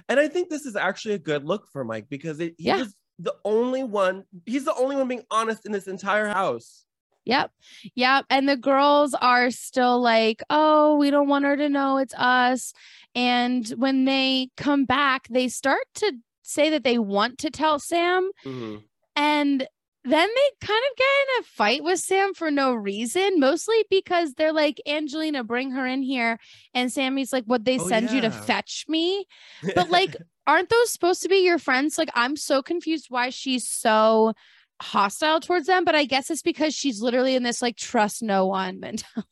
And 0.08 0.20
I 0.20 0.28
think 0.28 0.50
this 0.50 0.66
is 0.66 0.76
actually 0.76 1.14
a 1.14 1.18
good 1.18 1.44
look 1.44 1.66
for 1.72 1.84
Mike 1.84 2.08
because 2.08 2.38
it, 2.40 2.54
he 2.58 2.64
Yeah. 2.64 2.76
was 2.78 2.94
the 3.18 3.34
only 3.44 3.82
one, 3.82 4.24
he's 4.46 4.64
the 4.64 4.74
only 4.74 4.96
one 4.96 5.08
being 5.08 5.24
honest 5.30 5.64
in 5.66 5.72
this 5.72 5.86
entire 5.88 6.28
house. 6.28 6.84
Yep. 7.26 7.50
Yep. 7.96 8.24
And 8.30 8.48
the 8.48 8.56
girls 8.56 9.14
are 9.14 9.50
still 9.50 10.00
like, 10.00 10.42
oh, 10.48 10.96
we 10.96 11.10
don't 11.10 11.28
want 11.28 11.44
her 11.44 11.56
to 11.56 11.68
know 11.68 11.98
it's 11.98 12.14
us. 12.14 12.72
And 13.14 13.68
when 13.70 14.04
they 14.04 14.48
come 14.56 14.84
back, 14.84 15.28
they 15.28 15.48
start 15.48 15.82
to 15.96 16.12
say 16.42 16.70
that 16.70 16.82
they 16.84 16.98
want 16.98 17.38
to 17.38 17.50
tell 17.50 17.78
Sam. 17.78 18.30
Mhm. 18.44 18.84
And 19.16 19.66
then 20.04 20.28
they 20.28 20.66
kind 20.66 20.82
of 20.90 20.96
get 20.96 21.04
in 21.04 21.40
a 21.40 21.44
fight 21.44 21.84
with 21.84 22.00
Sam 22.00 22.32
for 22.34 22.50
no 22.50 22.72
reason, 22.72 23.38
mostly 23.38 23.84
because 23.90 24.34
they're 24.34 24.52
like, 24.52 24.80
Angelina, 24.86 25.44
bring 25.44 25.72
her 25.72 25.86
in 25.86 26.02
here. 26.02 26.38
And 26.74 26.90
Sammy's 26.90 27.32
like, 27.32 27.44
Would 27.46 27.64
they 27.64 27.78
Oh, 27.78 27.88
send 27.88 28.10
you 28.10 28.20
to 28.22 28.30
fetch 28.30 28.86
me? 28.88 29.26
But 29.74 29.90
like, 29.90 30.16
aren't 30.46 30.70
those 30.70 30.90
supposed 30.92 31.22
to 31.22 31.28
be 31.28 31.44
your 31.44 31.58
friends? 31.58 31.98
Like, 31.98 32.10
I'm 32.14 32.36
so 32.36 32.62
confused 32.62 33.06
why 33.10 33.30
she's 33.30 33.68
so 33.68 34.32
hostile 34.80 35.40
towards 35.40 35.66
them. 35.66 35.84
But 35.84 35.94
I 35.94 36.06
guess 36.06 36.30
it's 36.30 36.42
because 36.42 36.74
she's 36.74 37.02
literally 37.02 37.36
in 37.36 37.42
this 37.42 37.60
like 37.60 37.76
trust 37.76 38.22
no 38.22 38.46
one 38.46 38.80
mentality. 38.80 39.28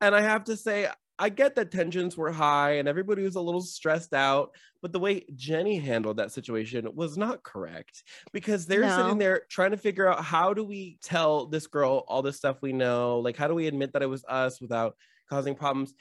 and 0.00 0.14
I 0.14 0.22
have 0.22 0.44
to 0.44 0.56
say, 0.56 0.88
I 1.20 1.28
get 1.28 1.54
that 1.56 1.70
tensions 1.70 2.16
were 2.16 2.32
high 2.32 2.72
and 2.78 2.88
everybody 2.88 3.22
was 3.22 3.36
a 3.36 3.40
little 3.42 3.60
stressed 3.60 4.14
out, 4.14 4.54
but 4.80 4.90
the 4.90 4.98
way 4.98 5.26
Jenny 5.36 5.78
handled 5.78 6.16
that 6.16 6.32
situation 6.32 6.88
was 6.94 7.18
not 7.18 7.42
correct 7.42 8.02
because 8.32 8.64
they're 8.64 8.80
No. 8.80 8.96
sitting 8.96 9.18
there 9.18 9.42
trying 9.50 9.72
to 9.72 9.76
figure 9.76 10.08
out 10.08 10.24
how 10.24 10.54
do 10.54 10.64
we 10.64 10.98
tell 11.02 11.44
this 11.46 11.66
girl 11.66 12.04
all 12.08 12.22
this 12.22 12.38
stuff 12.38 12.62
we 12.62 12.72
know? 12.72 13.18
Like, 13.20 13.36
how 13.36 13.48
do 13.48 13.54
we 13.54 13.66
admit 13.66 13.92
that 13.92 14.02
it 14.02 14.06
was 14.06 14.24
us 14.24 14.62
without 14.62 14.96
causing 15.28 15.54
problems? 15.54 15.92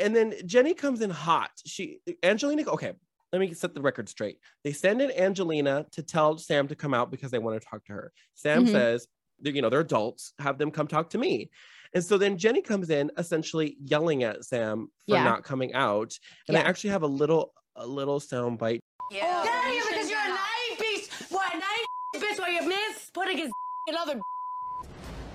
And 0.00 0.16
then 0.16 0.34
Jenny 0.46 0.74
comes 0.74 1.00
in 1.00 1.10
hot. 1.10 1.52
She, 1.64 2.00
Angelina, 2.24 2.68
okay, 2.70 2.94
let 3.32 3.38
me 3.38 3.54
set 3.54 3.72
the 3.72 3.80
record 3.80 4.08
straight. 4.08 4.40
They 4.64 4.72
send 4.72 5.00
in 5.00 5.12
Angelina 5.12 5.86
to 5.92 6.02
tell 6.02 6.36
Sam 6.38 6.66
to 6.66 6.74
come 6.74 6.92
out 6.92 7.12
because 7.12 7.30
they 7.30 7.38
want 7.38 7.62
to 7.62 7.68
talk 7.68 7.84
to 7.84 7.92
her. 7.92 8.12
Sam 8.34 8.66
Mhm. 8.66 8.72
says, 8.72 9.06
you 9.42 9.62
know, 9.62 9.70
they're 9.70 9.80
adults, 9.80 10.32
have 10.40 10.58
them 10.58 10.72
come 10.72 10.88
talk 10.88 11.10
to 11.10 11.18
me. 11.18 11.50
And 11.94 12.04
so 12.04 12.18
then 12.18 12.38
Jenny 12.38 12.62
comes 12.62 12.90
in 12.90 13.10
essentially 13.18 13.76
yelling 13.82 14.22
at 14.22 14.44
Sam 14.44 14.88
for 15.08 15.16
yeah. 15.16 15.24
not 15.24 15.42
coming 15.42 15.74
out. 15.74 16.12
And 16.48 16.56
yeah. 16.56 16.62
I 16.62 16.66
actually 16.66 16.90
have 16.90 17.02
a 17.02 17.08
little 17.08 17.52
a 17.76 17.86
little 17.86 18.20
sound 18.20 18.58
bite. 18.58 18.80
Yeah. 19.10 19.42
Get 19.44 19.54
out 19.54 19.88
because 19.88 20.10
you're 20.10 20.18
a 20.18 20.28
naive 20.28 20.78
beast. 20.78 21.10
What 21.30 21.52
a 21.54 21.58
naive 21.58 22.24
bitch 22.24 22.38
while 22.38 22.52
you 22.52 22.68
miss 22.68 23.10
putting 23.12 23.38
his 23.38 23.50
in 23.88 23.96
other 23.96 24.20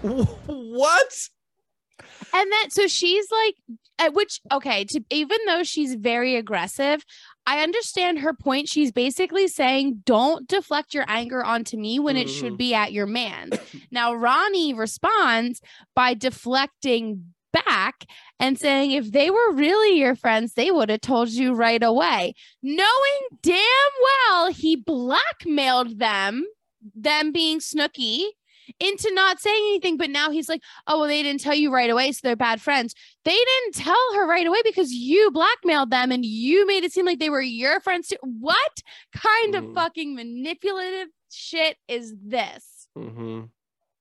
What? 0.46 1.14
And 2.34 2.52
that 2.52 2.68
so 2.72 2.88
she's 2.88 3.26
like 3.32 4.14
which 4.14 4.42
okay, 4.52 4.86
to 4.86 5.02
even 5.10 5.38
though 5.48 5.64
she's 5.64 5.96
very 5.96 6.36
aggressive, 6.36 7.04
I 7.48 7.62
understand 7.62 8.20
her 8.20 8.34
point. 8.34 8.68
She's 8.68 8.92
basically 8.92 9.48
saying, 9.48 10.02
don't 10.06 10.48
deflect 10.48 10.94
your 10.94 11.06
anger 11.08 11.44
onto 11.44 11.78
me 11.78 12.00
when 12.00 12.18
it 12.18 12.28
should 12.30 12.54
Mhm. 12.54 12.58
be 12.58 12.74
at 12.74 12.92
your 12.92 13.06
man. 13.06 13.52
now 13.92 14.14
Ronnie 14.14 14.74
responds 14.74 15.62
by 15.96 16.14
deflecting 16.14 17.34
back 17.54 18.06
and 18.40 18.60
saying, 18.60 18.92
if 18.92 19.12
they 19.12 19.30
were 19.30 19.52
really 19.54 19.98
your 20.00 20.16
friends, 20.16 20.54
they 20.56 20.72
would 20.72 20.90
have 20.90 21.02
told 21.02 21.30
you 21.30 21.54
right 21.54 21.82
away, 21.82 22.34
knowing 22.62 23.22
damn 23.42 23.92
well 24.04 24.52
he 24.52 24.76
blackmailed 24.76 26.00
them, 26.00 26.46
them 26.94 27.32
being 27.32 27.60
Snooki. 27.60 28.26
Into 28.80 29.12
not 29.14 29.40
saying 29.40 29.64
anything, 29.70 29.98
but 29.98 30.10
now 30.10 30.30
he's 30.32 30.50
like, 30.50 30.62
Oh, 30.88 31.00
well, 31.00 31.08
they 31.08 31.22
didn't 31.24 31.42
tell 31.42 31.56
you 31.56 31.72
right 31.74 31.90
away, 31.90 32.12
so 32.12 32.20
they're 32.24 32.36
bad 32.36 32.62
friends. 32.62 32.94
They 33.24 33.32
didn't 33.36 33.76
tell 33.76 34.14
her 34.16 34.28
right 34.28 34.46
away 34.48 34.60
because 34.64 34.92
you 34.92 35.32
blackmailed 35.32 35.92
them 35.92 36.12
and 36.12 36.26
you 36.26 36.66
made 36.68 36.84
it 36.84 36.92
seem 36.94 37.06
like 37.06 37.20
they 37.20 37.30
were 37.30 37.42
your 37.42 37.80
friends 37.80 38.08
too. 38.08 38.18
What 38.22 38.82
kind 39.14 39.56
of 39.56 39.64
Mhm. 39.66 39.74
fucking 39.76 40.16
manipulative 40.16 41.10
shit 41.32 41.78
is 41.88 42.14
this? 42.24 42.88
hmm 42.96 43.44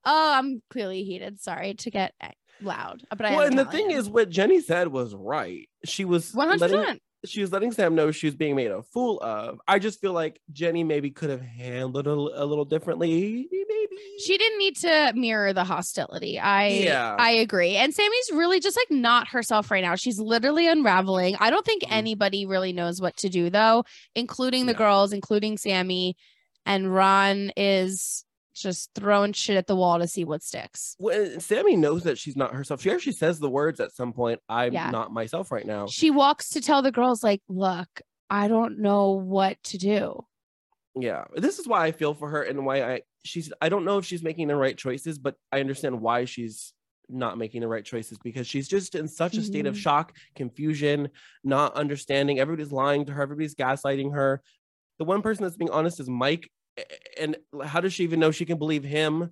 Oh, 0.07 0.33
I'm 0.35 0.63
clearly 0.69 1.03
heated. 1.05 1.41
Sorry 1.41 1.75
to 1.75 1.91
get 1.91 2.13
loud, 2.61 3.03
but 3.11 3.21
Well, 3.21 3.41
am 3.41 3.49
and 3.49 3.59
the 3.59 3.65
thing 3.65 3.91
is, 3.91 4.09
what 4.09 4.29
Jenny 4.29 4.61
said 4.61 4.89
was 4.89 5.15
right. 5.15 5.69
She 5.87 6.05
was 6.05 6.33
100%. 6.35 6.61
letting 6.61 6.99
she 7.25 7.41
was 7.41 7.53
letting 7.53 7.73
Sam 7.73 7.95
know 7.95 8.11
she 8.11 8.27
was 8.27 8.35
being 8.35 8.55
made 8.57 8.71
a 8.71 8.83
fool 8.83 9.21
of. 9.23 9.61
I 9.67 9.79
just 9.79 10.01
feel 10.01 10.13
like 10.13 10.41
Jenny 10.53 10.85
maybe 10.85 11.11
could 11.11 11.31
have 11.31 11.41
handled 11.41 12.07
it 12.07 12.11
a, 12.11 12.13
a 12.13 12.45
little 12.45 12.65
differently. 12.65 13.49
Maybe 13.51 13.97
she 14.25 14.37
didn't 14.39 14.59
need 14.59 14.77
to 14.77 15.13
mirror 15.15 15.53
the 15.53 15.65
hostility. 15.65 16.39
I 16.39 16.69
Yeah. 16.69 17.17
I 17.19 17.31
agree. 17.33 17.77
And 17.77 17.95
Sammy's 17.95 18.31
really 18.33 18.61
just 18.61 18.77
like 18.77 18.91
not 18.91 19.29
herself 19.29 19.71
right 19.71 19.83
now. 19.83 19.95
She's 19.95 20.19
literally 20.19 20.69
unraveling. 20.69 21.37
I 21.41 21.51
don't 21.51 21.65
think 21.65 21.83
Mhm. 21.83 21.93
anybody 21.93 22.47
really 22.47 22.73
knows 22.73 23.01
what 23.01 23.17
to 23.19 23.29
do 23.29 23.51
though, 23.51 23.85
including 24.15 24.67
the 24.67 24.75
girls, 24.75 25.13
including 25.13 25.59
Sammy. 25.59 26.17
And 26.67 26.95
Ron 26.95 27.53
is 27.57 28.24
just 28.55 28.91
throwing 28.95 29.33
shit 29.33 29.57
at 29.57 29.67
the 29.67 29.77
wall 29.77 29.99
to 29.99 30.07
see 30.09 30.25
what 30.25 30.43
sticks. 30.43 30.97
Well, 30.99 31.41
Sammy 31.41 31.77
knows 31.77 32.05
that 32.05 32.19
she's 32.19 32.37
not 32.37 32.55
herself. 32.55 32.81
She 32.83 32.91
actually 32.91 33.13
says 33.13 33.39
the 33.39 33.51
words 33.51 33.81
at 33.81 33.93
some 33.93 34.13
point. 34.13 34.41
I'm 34.49 34.73
Yeah. 34.73 34.91
not 34.91 35.13
myself 35.13 35.51
right 35.53 35.67
now. 35.67 35.87
She 35.87 36.11
walks 36.11 36.49
to 36.51 36.61
tell 36.61 36.81
the 36.83 36.93
girls, 36.93 37.23
like, 37.23 37.43
look, 37.49 37.89
I 38.31 38.49
don't 38.49 38.79
know 38.79 39.11
what 39.13 39.63
to 39.65 39.79
do. 39.79 40.25
Yeah, 40.97 41.25
this 41.35 41.59
is 41.59 41.67
why 41.67 41.85
I 41.87 41.93
feel 41.93 42.15
for 42.15 42.29
her 42.31 42.43
and 42.43 42.65
why 42.65 42.83
I 42.83 43.01
she's. 43.25 43.53
I 43.61 43.69
don't 43.69 43.85
know 43.85 43.99
if 43.99 44.05
she's 44.05 44.23
making 44.23 44.47
the 44.49 44.57
right 44.57 44.77
choices, 44.79 45.19
but 45.19 45.35
I 45.51 45.59
understand 45.61 46.01
why 46.01 46.25
she's 46.25 46.73
not 47.09 47.37
making 47.37 47.61
the 47.63 47.69
right 47.69 47.85
choices 47.85 48.17
because 48.23 48.47
she's 48.47 48.69
just 48.69 48.95
in 48.95 49.09
such 49.09 49.37
a 49.37 49.43
state 49.43 49.67
of 49.67 49.75
Mhm. 49.75 49.79
shock, 49.79 50.17
confusion, 50.37 51.11
not 51.43 51.75
understanding. 51.75 52.39
Everybody's 52.39 52.73
lying 52.73 53.05
to 53.07 53.13
her. 53.13 53.23
Everybody's 53.23 53.55
gaslighting 53.57 54.15
her. 54.15 54.41
The 54.99 55.05
one 55.05 55.21
person 55.21 55.43
that's 55.43 55.57
being 55.57 55.71
honest 55.71 55.99
is 56.01 56.09
Mike, 56.09 56.49
and 57.19 57.37
how 57.65 57.81
does 57.81 57.93
she 57.93 58.05
even 58.05 58.21
know 58.21 58.31
she 58.31 58.45
can 58.45 58.59
believe 58.59 58.85
him? 58.85 59.31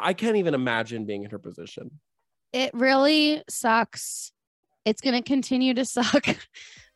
I 0.00 0.12
can't 0.12 0.36
even 0.36 0.54
imagine 0.54 1.04
being 1.04 1.24
in 1.24 1.30
her 1.30 1.38
position. 1.38 1.90
It 2.52 2.70
really 2.72 3.42
sucks. 3.48 4.32
It's 4.84 5.00
going 5.00 5.20
to 5.20 5.22
continue 5.22 5.74
to 5.74 5.84
suck. 5.84 6.26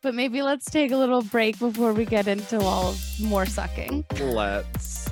But 0.01 0.15
maybe 0.15 0.41
let's 0.41 0.65
take 0.65 0.91
a 0.91 0.97
little 0.97 1.21
break 1.21 1.59
before 1.59 1.93
we 1.93 2.05
get 2.05 2.27
into 2.27 2.59
all 2.59 2.95
more 3.21 3.45
sucking. 3.45 4.05
Let's. 4.19 5.09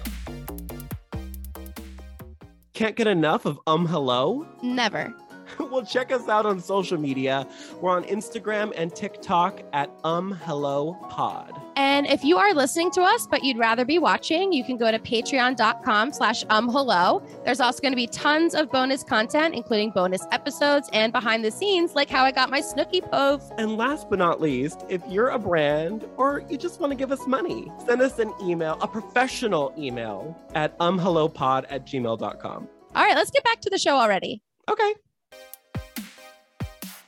Can't 2.74 2.96
get 2.96 3.08
enough 3.08 3.46
of 3.46 3.60
um 3.68 3.86
hello. 3.86 4.46
Never. 4.64 5.14
well, 5.60 5.86
check 5.86 6.12
us 6.12 6.28
out 6.28 6.46
on 6.46 6.60
social 6.60 6.98
media. 6.98 7.48
We're 7.80 7.92
on 7.92 8.04
Instagram 8.06 8.74
and 8.76 8.94
TikTok 8.94 9.62
at 9.74 9.90
um 10.04 10.32
hello 10.46 10.94
pod. 11.10 11.60
And 11.76 12.06
if 12.08 12.24
you 12.24 12.38
are 12.38 12.54
listening 12.54 12.92
to 12.92 13.02
us, 13.02 13.28
but 13.28 13.44
you'd 13.44 13.58
rather 13.58 13.86
be 13.86 13.98
watching, 13.98 14.52
you 14.52 14.64
can 14.64 14.78
go 14.78 14.92
to 14.92 15.00
patreon.com 15.00 16.14
slash 16.14 16.44
um 16.50 16.70
hello. 16.70 17.22
There's 17.46 17.60
also 17.60 17.82
going 17.82 17.92
to 17.94 17.98
be 17.98 18.08
tons 18.08 18.56
of 18.56 18.72
bonus 18.72 19.04
content, 19.04 19.56
including 19.56 19.92
bonus 19.92 20.26
episodes 20.32 20.90
and 20.94 21.12
behind 21.12 21.44
the 21.44 21.52
scenes, 21.52 21.96
like 21.96 22.10
how 22.10 22.24
I 22.24 22.32
got 22.32 22.50
my 22.50 22.62
Snooki 22.62 23.02
poof. 23.10 23.42
And 23.58 23.78
last 23.78 24.10
but 24.10 24.20
not 24.20 24.42
least, 24.42 24.86
if 24.90 25.02
you're 25.08 25.30
a 25.30 25.40
brand 25.40 26.06
or 26.18 26.44
you 26.50 26.58
just 26.58 26.80
want 26.80 26.92
to 26.92 26.96
give 26.96 27.12
us 27.12 27.26
money, 27.28 27.72
send 27.86 28.02
us 28.02 28.20
an 28.20 28.34
email, 28.42 28.78
a 28.82 28.88
professional 28.88 29.74
email 29.78 30.38
at 30.56 30.78
umhellopod 30.80 31.66
at 31.70 31.86
gmail.com. 31.86 32.68
All 32.94 33.04
right, 33.04 33.16
let's 33.16 33.32
get 33.32 33.44
back 33.44 33.62
to 33.62 33.70
the 33.70 33.78
show 33.78 33.96
already. 33.96 34.42
Okay. 34.70 34.94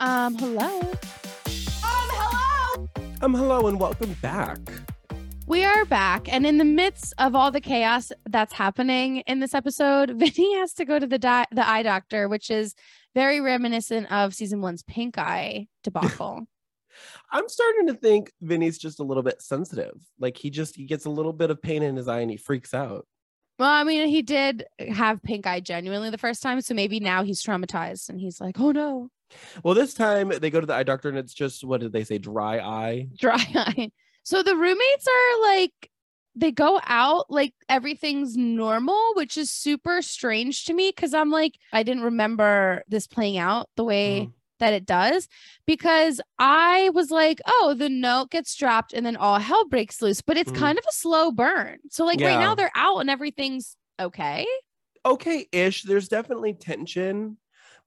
Um, 0.04 0.36
hello. 0.36 0.82
Um, 0.82 0.90
hello 1.82 2.90
Um, 3.22 3.34
hello, 3.34 3.68
and 3.68 3.80
welcome 3.80 4.14
back. 4.22 4.58
We 5.48 5.64
are 5.64 5.86
back, 5.86 6.28
and 6.32 6.46
in 6.46 6.58
the 6.58 6.66
midst 6.66 7.14
of 7.20 7.36
all 7.36 7.52
the 7.52 7.62
chaos 7.62 8.12
that's 8.30 8.52
happening 8.52 9.20
in 9.28 9.40
this 9.40 9.54
episode, 9.54 10.10
Vinny 10.18 10.58
has 10.58 10.74
to 10.74 10.84
go 10.84 11.00
to 11.00 11.08
the 11.08 11.18
di- 11.18 11.46
the 11.52 11.66
eye 11.66 11.84
doctor, 11.84 12.28
which 12.28 12.52
is 12.52 12.76
very 13.16 13.40
reminiscent 13.40 14.12
of 14.12 14.36
season 14.36 14.60
one's 14.60 14.84
pink 14.84 15.18
eye 15.18 15.68
debacle. 15.86 16.42
I'm 17.32 17.48
starting 17.48 17.88
to 17.88 17.94
think 17.94 18.34
Vinny's 18.42 18.78
just 18.78 19.00
a 19.00 19.04
little 19.04 19.24
bit 19.24 19.42
sensitive. 19.42 19.94
Like 20.20 20.36
he 20.38 20.50
just 20.50 20.76
he 20.76 20.84
gets 20.84 21.06
a 21.06 21.10
little 21.10 21.34
bit 21.34 21.50
of 21.50 21.62
pain 21.62 21.82
in 21.82 21.96
his 21.96 22.10
eye 22.10 22.20
and 22.20 22.30
he 22.30 22.36
freaks 22.36 22.74
out. 22.74 23.08
well, 23.58 23.70
I 23.70 23.86
mean, 23.86 24.10
he 24.10 24.22
did 24.22 24.66
have 24.92 25.24
pink 25.24 25.48
eye 25.48 25.62
genuinely 25.62 26.10
the 26.10 26.18
first 26.18 26.44
time, 26.44 26.60
so 26.60 26.74
maybe 26.74 27.00
now 27.00 27.24
he's 27.24 27.42
traumatized 27.42 28.10
and 28.10 28.20
he's 28.20 28.42
like, 28.42 28.60
"Oh 28.60 28.72
no, 28.72 29.10
Well, 29.64 29.74
this 29.74 29.94
time 29.94 30.30
they 30.30 30.50
go 30.50 30.60
to 30.60 30.66
the 30.66 30.74
eye 30.76 30.84
doctor 30.84 31.10
and 31.10 31.18
it's 31.18 31.34
just 31.34 31.64
what 31.64 31.82
did 31.82 31.92
they 31.94 32.04
say? 32.04 32.18
Dry 32.18 32.60
eye. 32.60 33.08
dry 33.18 33.36
eye." 33.56 33.92
So 34.24 34.42
the 34.44 34.56
roommates 34.56 35.08
are 35.08 35.42
like, 35.42 35.90
they 36.36 36.52
go 36.52 36.80
out 36.86 37.26
like 37.30 37.54
everything's 37.70 38.36
normal, 38.38 39.14
which 39.16 39.38
is 39.38 39.52
super 39.52 40.02
strange 40.02 40.66
to 40.66 40.74
me 40.74 40.90
because 40.96 41.14
I'm 41.14 41.30
like, 41.30 41.54
I 41.72 41.84
didn't 41.84 42.04
remember 42.04 42.84
this 42.88 43.06
playing 43.08 43.38
out 43.38 43.70
the 43.76 43.84
way. 43.84 44.28
Mhm. 44.28 44.34
that 44.60 44.72
it 44.74 44.86
does 44.86 45.28
because 45.66 46.22
I 46.40 46.90
was 46.94 47.12
like, 47.12 47.42
oh, 47.46 47.76
the 47.78 47.90
note 47.90 48.30
gets 48.32 48.56
dropped 48.56 48.94
and 48.94 49.06
then 49.06 49.18
all 49.18 49.38
hell 49.38 49.68
breaks 49.68 50.02
loose, 50.02 50.22
but 50.22 50.38
it's 50.38 50.52
Mhm. 50.52 50.56
kind 50.56 50.78
of 50.78 50.86
a 50.88 50.94
slow 50.94 51.32
burn. 51.34 51.80
So, 51.90 52.06
like, 52.06 52.22
right 52.22 52.40
now 52.40 52.56
they're 52.56 52.72
out 52.74 53.00
and 53.00 53.10
everything's 53.10 53.76
okay. 54.00 54.46
okay 55.06 55.48
ish. 55.52 55.84
There's 55.84 56.08
definitely 56.08 56.54
tension, 56.54 57.38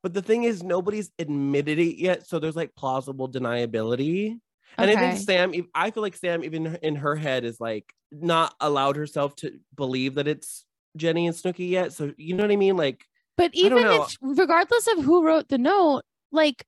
but 0.03 0.15
the 0.15 0.23
thing 0.23 0.45
is, 0.45 0.62
nobody's 0.62 1.11
admitted 1.19 1.79
it 1.79 1.97
yet. 1.97 2.26
So 2.26 2.38
there's 2.38 2.57
like 2.57 2.75
plausible 2.75 3.29
deniability. 3.29 4.38
And 4.79 4.91
I 4.91 4.95
think 4.95 5.19
Sam, 5.19 5.53
I 5.75 5.91
feel 5.91 6.03
like 6.03 6.17
Sam, 6.17 6.45
even 6.45 6.76
in 6.83 6.97
her 6.97 7.17
head, 7.17 7.45
is 7.45 7.59
like 7.59 7.93
not 8.12 8.55
allowed 8.61 8.97
herself 8.97 9.35
to 9.37 9.59
believe 9.75 10.17
that 10.17 10.29
it's 10.29 10.65
Jenny 10.97 11.26
and 11.26 11.35
Snooki 11.35 11.71
yet. 11.71 11.93
So 11.93 12.12
you 12.17 12.35
know 12.35 12.45
what 12.45 12.53
I 12.53 12.57
mean? 12.57 12.76
Like, 12.76 13.05
But 13.37 13.53
even 13.55 13.87
if, 13.87 14.17
regardless 14.21 14.87
of 14.88 15.05
who 15.05 15.25
wrote 15.25 15.49
the 15.49 15.59
note, 15.59 16.03
like, 16.31 16.65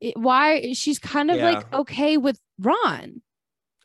it, 0.00 0.16
why 0.16 0.72
she's 0.74 0.98
kind 0.98 1.30
of 1.30 1.38
like 1.38 1.72
okay 1.74 2.16
with 2.16 2.38
Ron. 2.60 3.22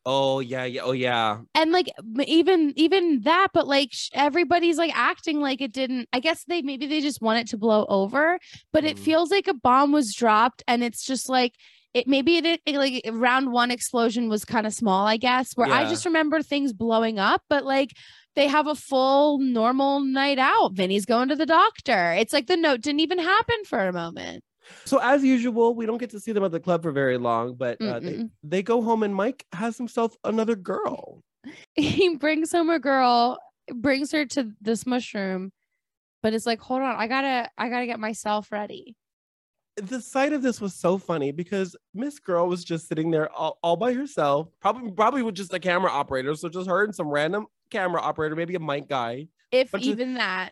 Oh 0.06 0.40
yeah, 0.40 0.66
yeah, 0.66 0.82
oh 0.84 0.92
yeah. 0.92 1.40
And 1.56 1.72
like 1.72 1.90
even 2.26 2.74
even 2.76 3.22
that, 3.22 3.50
but 3.54 3.68
like 3.68 3.90
sh- 3.92 4.10
everybody's 4.14 4.78
like 4.78 4.92
acting 4.96 5.40
like 5.40 5.62
it 5.62 5.72
didn't. 5.72 6.08
I 6.14 6.20
guess 6.20 6.44
they 6.46 6.62
maybe 6.62 6.88
they 6.88 7.02
just 7.02 7.22
want 7.22 7.40
it 7.40 7.48
to 7.48 7.58
blow 7.58 7.86
over, 7.90 8.40
but 8.72 8.84
it 8.86 8.98
Mhm. 8.98 9.00
feels 9.00 9.32
like 9.32 9.48
a 9.48 9.54
bomb 9.54 9.92
was 9.92 10.14
dropped, 10.14 10.64
and 10.68 10.84
it's 10.84 11.06
just 11.06 11.30
like 11.30 11.54
it. 11.94 12.08
Maybe 12.08 12.38
it, 12.38 12.62
it 12.66 12.76
like 12.78 13.02
round 13.12 13.52
one 13.52 13.72
explosion 13.72 14.30
was 14.30 14.46
kind 14.46 14.66
of 14.68 14.74
small, 14.74 15.06
I 15.08 15.18
guess. 15.18 15.54
Where 15.56 15.68
I 15.72 15.84
just 15.90 16.06
remember 16.06 16.42
things 16.42 16.74
blowing 16.74 17.20
up, 17.20 17.42
but 17.50 17.64
like 17.66 17.92
they 18.36 18.48
have 18.48 18.66
a 18.68 18.74
full 18.76 19.38
normal 19.40 20.00
night 20.00 20.40
out. 20.40 20.74
Vinny's 20.74 21.06
going 21.06 21.30
to 21.30 21.36
the 21.36 21.46
doctor. 21.46 22.14
It's 22.14 22.34
like 22.34 22.48
the 22.48 22.58
note 22.58 22.82
didn't 22.82 23.02
even 23.02 23.20
happen 23.20 23.64
for 23.66 23.88
a 23.88 23.94
moment. 23.94 24.44
So 24.86 25.00
as 25.00 25.24
usual, 25.24 25.76
we 25.76 25.86
don't 25.86 25.98
get 25.98 26.10
to 26.12 26.20
see 26.20 26.32
them 26.32 26.44
at 26.44 26.52
the 26.52 26.60
club 26.60 26.84
for 26.84 26.92
very 26.92 27.18
long, 27.18 27.56
but 27.56 27.82
uh, 27.82 28.00
they, 28.00 28.26
they 28.44 28.64
go 28.64 28.82
home 28.82 29.04
and 29.04 29.14
Mike 29.14 29.46
has 29.54 29.78
himself 29.78 30.16
another 30.24 30.56
girl. 30.56 31.22
he 31.76 32.16
brings 32.16 32.52
home 32.52 32.70
a 32.70 32.80
girl, 32.80 33.40
brings 33.74 34.12
her 34.12 34.26
to 34.26 34.52
the 34.62 34.76
smush 34.76 35.14
room, 35.14 35.52
but 36.22 36.34
it's 36.34 36.46
like, 36.46 36.60
hold 36.60 36.82
on, 36.82 36.96
I 36.96 37.08
gotta, 37.08 37.50
I 37.58 37.70
gotta 37.70 37.86
get 37.86 38.00
myself 38.00 38.52
ready. 38.52 38.96
the 39.76 40.00
sight 40.00 40.32
of 40.34 40.42
this 40.42 40.62
was 40.62 40.74
so 40.76 40.98
funny 40.98 41.32
because 41.32 41.76
Miss 41.94 42.20
Girl 42.20 42.48
was 42.48 42.64
just 42.64 42.88
sitting 42.88 43.12
there 43.12 43.30
all, 43.34 43.58
all 43.64 43.76
by 43.76 43.94
herself, 43.94 44.48
probably 44.62 44.92
probably 44.92 45.24
with 45.24 45.36
just 45.36 45.54
a 45.54 45.60
camera 45.60 45.92
operator, 45.92 46.34
so 46.36 46.48
just 46.48 46.70
her 46.70 46.84
and 46.84 46.94
some 46.96 47.08
random 47.10 47.48
camera 47.72 48.00
operator, 48.02 48.36
maybe 48.36 48.56
a 48.56 48.60
mic 48.60 48.88
guy, 48.88 49.28
If 49.52 49.72
Bunch 49.72 49.86
of- 49.86 49.92
even 49.94 50.14
that. 50.14 50.52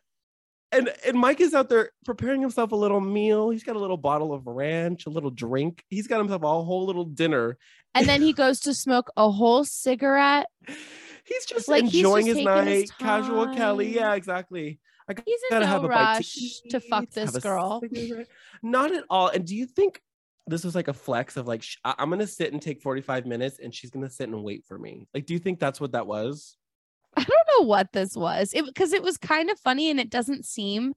And 0.71 0.89
and 1.05 1.17
Mike 1.17 1.41
is 1.41 1.53
out 1.53 1.69
there 1.69 1.91
preparing 2.05 2.41
himself 2.41 2.71
a 2.71 2.75
little 2.75 3.01
meal. 3.01 3.49
He's 3.49 3.63
got 3.63 3.75
a 3.75 3.79
little 3.79 3.97
bottle 3.97 4.33
of 4.33 4.47
ranch, 4.47 5.05
a 5.05 5.09
little 5.09 5.29
drink. 5.31 5.83
He's 5.89 6.07
got 6.07 6.19
himself 6.19 6.43
a 6.43 6.47
whole 6.63 6.85
little 6.85 7.05
dinner. 7.05 7.57
And 7.93 8.07
then 8.07 8.21
he 8.21 8.31
goes 8.33 8.59
to 8.61 8.73
smoke 8.73 9.09
a 9.17 9.29
whole 9.29 9.63
cigarette. 9.65 10.47
He's 11.25 11.45
just 11.45 11.67
Like, 11.67 11.83
he's 11.83 11.95
enjoying 11.95 12.25
just 12.25 12.39
his 12.39 12.47
taking 12.47 12.65
his 12.65 12.89
night, 12.89 12.91
casual 12.99 13.53
Kelly. 13.55 13.93
Yeah, 13.93 14.15
exactly. 14.15 14.79
I 15.07 15.13
He's 15.23 15.39
in 15.43 15.49
gotta 15.51 15.65
no 15.65 15.71
have 15.71 15.83
a 15.83 15.87
bite 15.87 16.15
rush 16.15 16.61
to 16.69 16.79
fuck 16.79 17.03
eat, 17.03 17.11
this 17.11 17.25
have 17.25 17.35
a 17.35 17.39
girl. 17.39 17.79
cigarette. 17.93 18.27
Not 18.63 18.91
at 18.91 19.03
all. 19.09 19.27
And 19.27 19.45
do 19.45 19.55
you 19.55 19.67
think 19.67 20.01
this 20.47 20.63
was 20.63 20.73
like 20.73 20.87
a 20.87 20.93
flex 20.93 21.37
of 21.37 21.47
like 21.47 21.61
sh- 21.61 21.77
I'm 21.85 22.09
gonna 22.09 22.25
sit 22.25 22.53
and 22.53 22.61
take 22.61 22.81
45 22.81 23.27
minutes, 23.27 23.59
and 23.61 23.73
she's 23.73 23.91
gonna 23.91 24.09
sit 24.09 24.29
and 24.29 24.43
wait 24.43 24.65
for 24.67 24.79
me? 24.79 25.07
Like, 25.13 25.27
do 25.27 25.33
you 25.33 25.39
think 25.39 25.59
that's 25.59 25.79
what 25.79 25.91
that 25.91 26.07
was? 26.07 26.57
I 27.17 27.23
don't 27.23 27.47
know 27.59 27.65
what 27.67 27.91
this 27.93 28.15
was. 28.15 28.53
It 28.53 28.65
because 28.65 28.93
it 28.93 29.03
was 29.03 29.17
kind 29.17 29.49
of 29.49 29.59
funny 29.59 29.89
and 29.89 29.99
it 29.99 30.09
doesn't 30.09 30.45
seem 30.45 30.93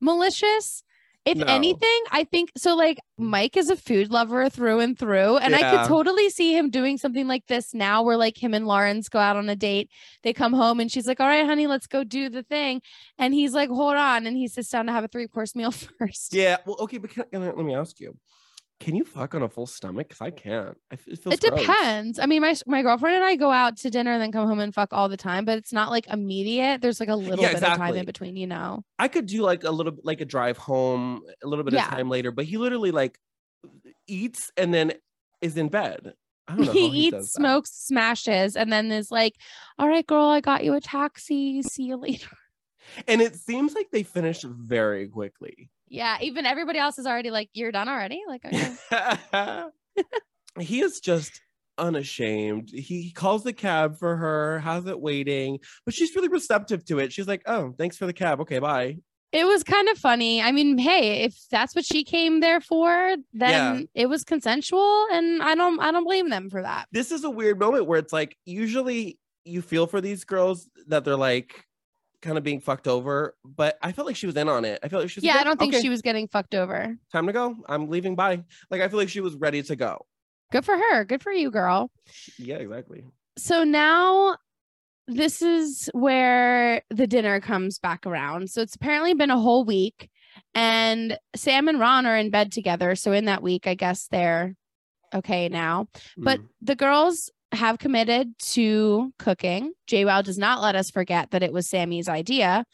malicious. 0.00 0.82
If 1.24 1.36
No. 1.36 1.44
anything, 1.46 2.00
I 2.10 2.24
think 2.24 2.50
so. 2.56 2.74
Like 2.74 2.98
Mike 3.18 3.56
is 3.56 3.68
a 3.68 3.76
food 3.76 4.10
lover 4.10 4.48
through 4.48 4.80
and 4.80 4.98
through, 4.98 5.36
and 5.38 5.54
I 5.54 5.70
could 5.70 5.86
totally 5.86 6.30
see 6.30 6.56
him 6.56 6.70
doing 6.70 6.96
something 6.96 7.26
like 7.28 7.46
this 7.48 7.74
now, 7.74 8.02
where 8.02 8.16
like 8.16 8.42
him 8.42 8.54
and 8.54 8.66
Lawrence 8.66 9.10
go 9.10 9.18
out 9.18 9.36
on 9.36 9.46
a 9.50 9.56
date. 9.56 9.90
They 10.22 10.32
come 10.32 10.54
home 10.54 10.80
and 10.80 10.90
she's 10.90 11.06
like, 11.06 11.20
"All 11.20 11.26
right, 11.26 11.44
honey, 11.44 11.66
let's 11.66 11.86
go 11.86 12.02
do 12.02 12.30
the 12.30 12.44
thing," 12.44 12.80
and 13.18 13.34
he's 13.34 13.52
like, 13.52 13.68
"Hold 13.68 13.96
on," 13.96 14.26
and 14.26 14.38
he 14.38 14.48
sits 14.48 14.70
down 14.70 14.86
to 14.86 14.92
have 14.92 15.04
a 15.04 15.08
three 15.08 15.28
course 15.28 15.54
meal 15.54 15.70
first. 15.98 16.32
Yeah. 16.32 16.58
Well, 16.64 16.76
okay, 16.80 16.96
but 16.96 17.10
can, 17.10 17.24
can 17.30 17.42
I- 17.42 17.50
let 17.50 17.58
me 17.66 17.74
ask 17.74 18.00
you: 18.00 18.16
Can 18.80 18.94
you 18.94 19.04
fuck 19.04 19.34
on 19.34 19.42
a 19.42 19.48
full 19.48 19.66
stomach? 19.66 20.08
Because 20.08 20.20
I 20.20 20.30
can't. 20.30 20.76
I 20.90 20.94
It 20.94 21.00
feels. 21.00 21.34
It 21.34 21.40
gross. 21.40 21.66
depends. 21.66 22.18
I 22.20 22.26
mean, 22.26 22.42
my 22.42 22.54
my 22.66 22.82
girlfriend 22.82 23.16
and 23.16 23.24
I 23.24 23.34
go 23.34 23.50
out 23.50 23.76
to 23.78 23.90
dinner 23.90 24.12
and 24.12 24.22
then 24.22 24.30
come 24.30 24.46
home 24.46 24.60
and 24.60 24.72
fuck 24.72 24.92
all 24.92 25.08
the 25.08 25.16
time, 25.16 25.44
but 25.44 25.58
it's 25.58 25.72
not 25.72 25.90
like 25.90 26.06
immediate. 26.06 26.80
There's 26.80 27.00
like 27.00 27.08
a 27.08 27.16
little 27.16 27.44
Yeah, 27.44 27.54
bit 27.54 27.64
of 27.64 27.76
time 27.76 27.96
in 27.96 28.06
between, 28.06 28.36
you 28.36 28.46
know. 28.46 28.84
I 29.00 29.08
could 29.08 29.26
do 29.26 29.42
like 29.42 29.64
a 29.64 29.70
little, 29.70 29.96
like 30.04 30.20
a 30.20 30.24
drive 30.24 30.56
home, 30.58 31.22
a 31.42 31.46
little 31.48 31.64
bit 31.64 31.74
Yeah. 31.74 31.86
of 31.86 31.90
time 31.90 32.08
later. 32.08 32.30
But 32.30 32.44
he 32.44 32.56
literally 32.56 32.92
like 32.92 33.18
eats 34.06 34.52
and 34.56 34.72
then 34.72 34.92
is 35.40 35.56
in 35.56 35.68
bed. 35.68 36.14
I 36.46 36.56
don't 36.56 36.66
know. 36.66 36.72
he 36.72 37.08
eats, 37.08 37.32
smokes, 37.32 37.70
smashes, 37.72 38.56
and 38.56 38.72
then 38.72 38.90
is 38.90 39.10
like, 39.10 39.34
"All 39.78 39.88
right, 39.88 40.06
girl, 40.06 40.26
I 40.26 40.40
got 40.40 40.64
you 40.64 40.74
a 40.74 40.80
taxi. 40.80 41.62
See 41.62 41.84
you 41.84 41.96
later." 41.96 42.30
and 43.08 43.20
it 43.20 43.34
seems 43.36 43.74
like 43.74 43.90
they 43.90 44.02
finished 44.02 44.44
very 44.44 45.08
quickly. 45.08 45.68
Yeah, 45.90 46.18
even 46.20 46.46
everybody 46.46 46.78
else 46.78 46.98
is 46.98 47.06
already 47.06 47.30
like, 47.30 47.50
"You're 47.52 47.72
done 47.72 47.88
already." 47.88 48.22
Like, 48.26 48.44
okay. 48.44 48.74
he 50.60 50.80
is 50.80 51.00
just 51.00 51.40
unashamed. 51.76 52.70
He 52.70 53.12
calls 53.12 53.44
the 53.44 53.52
cab 53.52 53.98
for 53.98 54.16
her, 54.16 54.58
has 54.60 54.86
it 54.86 55.00
waiting, 55.00 55.58
but 55.84 55.94
she's 55.94 56.14
really 56.14 56.28
receptive 56.28 56.84
to 56.86 56.98
it. 56.98 57.12
She's 57.12 57.28
like, 57.28 57.42
"Oh, 57.46 57.74
thanks 57.78 57.96
for 57.96 58.06
the 58.06 58.12
cab. 58.12 58.40
Okay, 58.40 58.58
bye." 58.58 58.98
it 59.32 59.44
was 59.44 59.62
kind 59.62 59.88
of 59.88 59.98
funny. 59.98 60.40
I 60.40 60.52
mean, 60.52 60.78
hey, 60.78 61.24
if 61.24 61.36
that's 61.50 61.74
what 61.74 61.84
she 61.84 62.02
came 62.02 62.40
there 62.40 62.60
for, 62.60 63.16
then 63.34 63.88
it 63.94 64.08
was 64.08 64.24
consensual, 64.24 65.06
and 65.12 65.42
I 65.42 65.54
don't, 65.54 65.78
I 65.80 65.92
don't 65.92 66.04
blame 66.04 66.30
them 66.30 66.48
for 66.48 66.62
that. 66.62 66.86
This 66.92 67.12
is 67.12 67.24
a 67.24 67.30
weird 67.30 67.58
moment 67.58 67.86
where 67.86 67.98
it's 67.98 68.12
like 68.12 68.36
usually 68.46 69.18
you 69.44 69.62
feel 69.62 69.86
for 69.86 70.00
these 70.00 70.24
girls 70.24 70.68
that 70.86 71.04
they're 71.04 71.16
like 71.16 71.64
kind 72.22 72.36
of 72.38 72.44
being 72.44 72.60
fucked 72.60 72.88
over, 72.88 73.34
but 73.44 73.78
I 73.82 73.92
felt 73.92 74.06
like 74.06 74.16
she 74.16 74.26
was 74.26 74.36
in 74.36 74.48
on 74.48 74.64
it. 74.64 74.80
I 74.82 74.88
felt 74.88 75.02
like 75.02 75.10
she 75.10 75.18
was 75.20 75.24
Yeah, 75.24 75.34
like, 75.34 75.40
I 75.42 75.44
don't 75.44 75.58
think 75.60 75.74
"Okay, 75.74 75.82
she 75.82 75.88
was 75.88 76.02
getting 76.02 76.26
fucked 76.28 76.54
over. 76.54 76.96
time 77.12 77.26
to 77.26 77.32
go. 77.32 77.56
I'm 77.68 77.88
leaving. 77.88 78.14
Bye. 78.16 78.44
Like 78.70 78.80
I 78.80 78.88
feel 78.88 78.98
like 78.98 79.08
she 79.08 79.20
was 79.20 79.34
ready 79.36 79.62
to 79.62 79.76
go. 79.76 80.06
Good 80.50 80.64
for 80.64 80.76
her. 80.76 81.04
Good 81.04 81.22
for 81.22 81.32
you, 81.32 81.50
girl. 81.50 81.90
Yeah, 82.38 82.56
exactly. 82.56 83.04
so 83.36 83.62
now 83.64 84.36
this 85.06 85.40
is 85.42 85.88
where 85.94 86.82
the 86.90 87.06
dinner 87.06 87.40
comes 87.40 87.78
back 87.78 88.04
around. 88.06 88.50
So 88.50 88.60
it's 88.62 88.74
apparently 88.76 89.14
been 89.14 89.30
a 89.30 89.38
whole 89.38 89.64
week, 89.64 90.10
and 90.54 91.16
Sam 91.36 91.68
and 91.68 91.78
Ron 91.80 92.04
are 92.04 92.16
in 92.16 92.30
bed 92.30 92.52
together. 92.52 92.94
So 92.94 93.12
in 93.12 93.24
that 93.26 93.42
week, 93.42 93.66
I 93.66 93.74
guess 93.74 94.06
they're 94.10 94.54
okay 95.14 95.48
now. 95.48 95.88
But 96.16 96.40
Mm. 96.40 96.48
the 96.62 96.76
girls 96.76 97.30
have 97.52 97.78
committed 97.78 98.38
to 98.38 99.12
cooking. 99.18 99.72
JWoww 99.88 100.22
does 100.22 100.38
not 100.38 100.60
let 100.60 100.74
us 100.74 100.90
forget 100.90 101.30
that 101.30 101.42
it 101.42 101.52
was 101.52 101.68
Sammy's 101.68 102.08
idea. 102.08 102.64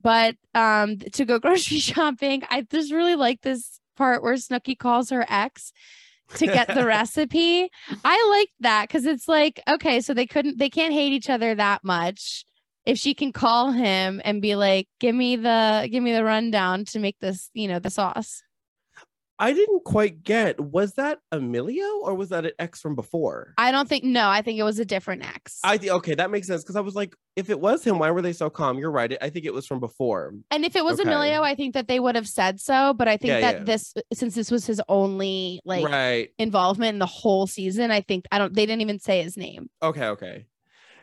But 0.00 0.36
um, 0.54 0.98
to 1.12 1.24
go 1.24 1.38
grocery 1.38 1.78
shopping, 1.78 2.42
I 2.50 2.62
just 2.62 2.92
really 2.92 3.16
like 3.16 3.42
this 3.42 3.80
part 3.96 4.22
where 4.22 4.34
Snooki 4.34 4.76
calls 4.76 5.10
her 5.10 5.24
ex 5.28 5.72
to 6.36 6.46
get 6.46 6.68
the 6.68 6.86
recipe. 6.86 7.70
I 8.04 8.28
like 8.30 8.50
that 8.60 8.88
because 8.88 9.06
it's 9.06 9.28
like, 9.28 9.62
okay, 9.68 10.00
so 10.00 10.14
they 10.14 10.26
couldn't, 10.26 10.58
they 10.58 10.70
can't 10.70 10.94
hate 10.94 11.12
each 11.12 11.30
other 11.30 11.54
that 11.54 11.84
much. 11.84 12.44
If 12.84 12.98
she 12.98 13.14
can 13.14 13.32
call 13.32 13.70
him 13.70 14.20
and 14.24 14.42
be 14.42 14.56
like, 14.56 14.88
give 14.98 15.14
me 15.14 15.36
the, 15.36 15.88
give 15.90 16.02
me 16.02 16.12
the 16.12 16.24
rundown 16.24 16.84
to 16.86 16.98
make 16.98 17.18
this, 17.20 17.48
you 17.54 17.68
know, 17.68 17.78
the 17.78 17.90
sauce. 17.90 18.42
I 19.38 19.52
didn't 19.52 19.84
quite 19.84 20.22
get 20.22 20.60
was 20.60 20.92
that 20.94 21.18
Emilio 21.32 21.84
or 22.02 22.14
was 22.14 22.28
that 22.28 22.44
an 22.44 22.52
ex 22.58 22.80
from 22.80 22.94
before? 22.94 23.54
I 23.58 23.72
don't 23.72 23.88
think, 23.88 24.04
no, 24.04 24.28
I 24.28 24.42
think 24.42 24.58
it 24.58 24.62
was 24.62 24.78
a 24.78 24.84
different 24.84 25.24
ex. 25.26 25.58
I 25.64 25.78
think 25.78 25.92
okay, 25.92 26.14
that 26.14 26.30
makes 26.30 26.46
sense 26.46 26.62
because 26.62 26.76
I 26.76 26.80
was 26.80 26.94
like, 26.94 27.14
if 27.34 27.50
it 27.50 27.58
was 27.58 27.82
him, 27.82 27.98
why 27.98 28.10
were 28.10 28.22
they 28.22 28.32
so 28.34 28.50
calm? 28.50 28.78
You're 28.78 28.90
right. 28.90 29.16
I 29.20 29.30
think 29.30 29.44
it 29.44 29.54
was 29.54 29.66
from 29.66 29.80
before. 29.80 30.34
and 30.50 30.64
if 30.64 30.76
it 30.76 30.84
was 30.84 31.00
Okay. 31.00 31.08
Emilio, 31.08 31.42
I 31.42 31.54
think 31.54 31.74
that 31.74 31.88
they 31.88 31.98
would 31.98 32.14
have 32.14 32.28
said 32.28 32.60
so. 32.60 32.94
But 32.94 33.08
I 33.08 33.16
think 33.16 33.30
Yeah, 33.30 33.40
that 33.40 33.54
yeah. 33.58 33.64
this, 33.64 33.94
since 34.12 34.34
this 34.34 34.50
was 34.50 34.66
his 34.66 34.80
only 34.88 35.60
like 35.64 35.84
right. 35.86 36.28
involvement 36.38 36.94
in 36.94 36.98
the 36.98 37.06
whole 37.06 37.46
season, 37.46 37.90
I 37.90 38.02
think 38.02 38.26
I 38.30 38.38
don't, 38.38 38.54
they 38.54 38.66
didn't 38.66 38.82
even 38.82 39.00
say 39.00 39.22
his 39.22 39.36
name. 39.36 39.70
Okay, 39.82 40.06
okay. 40.08 40.46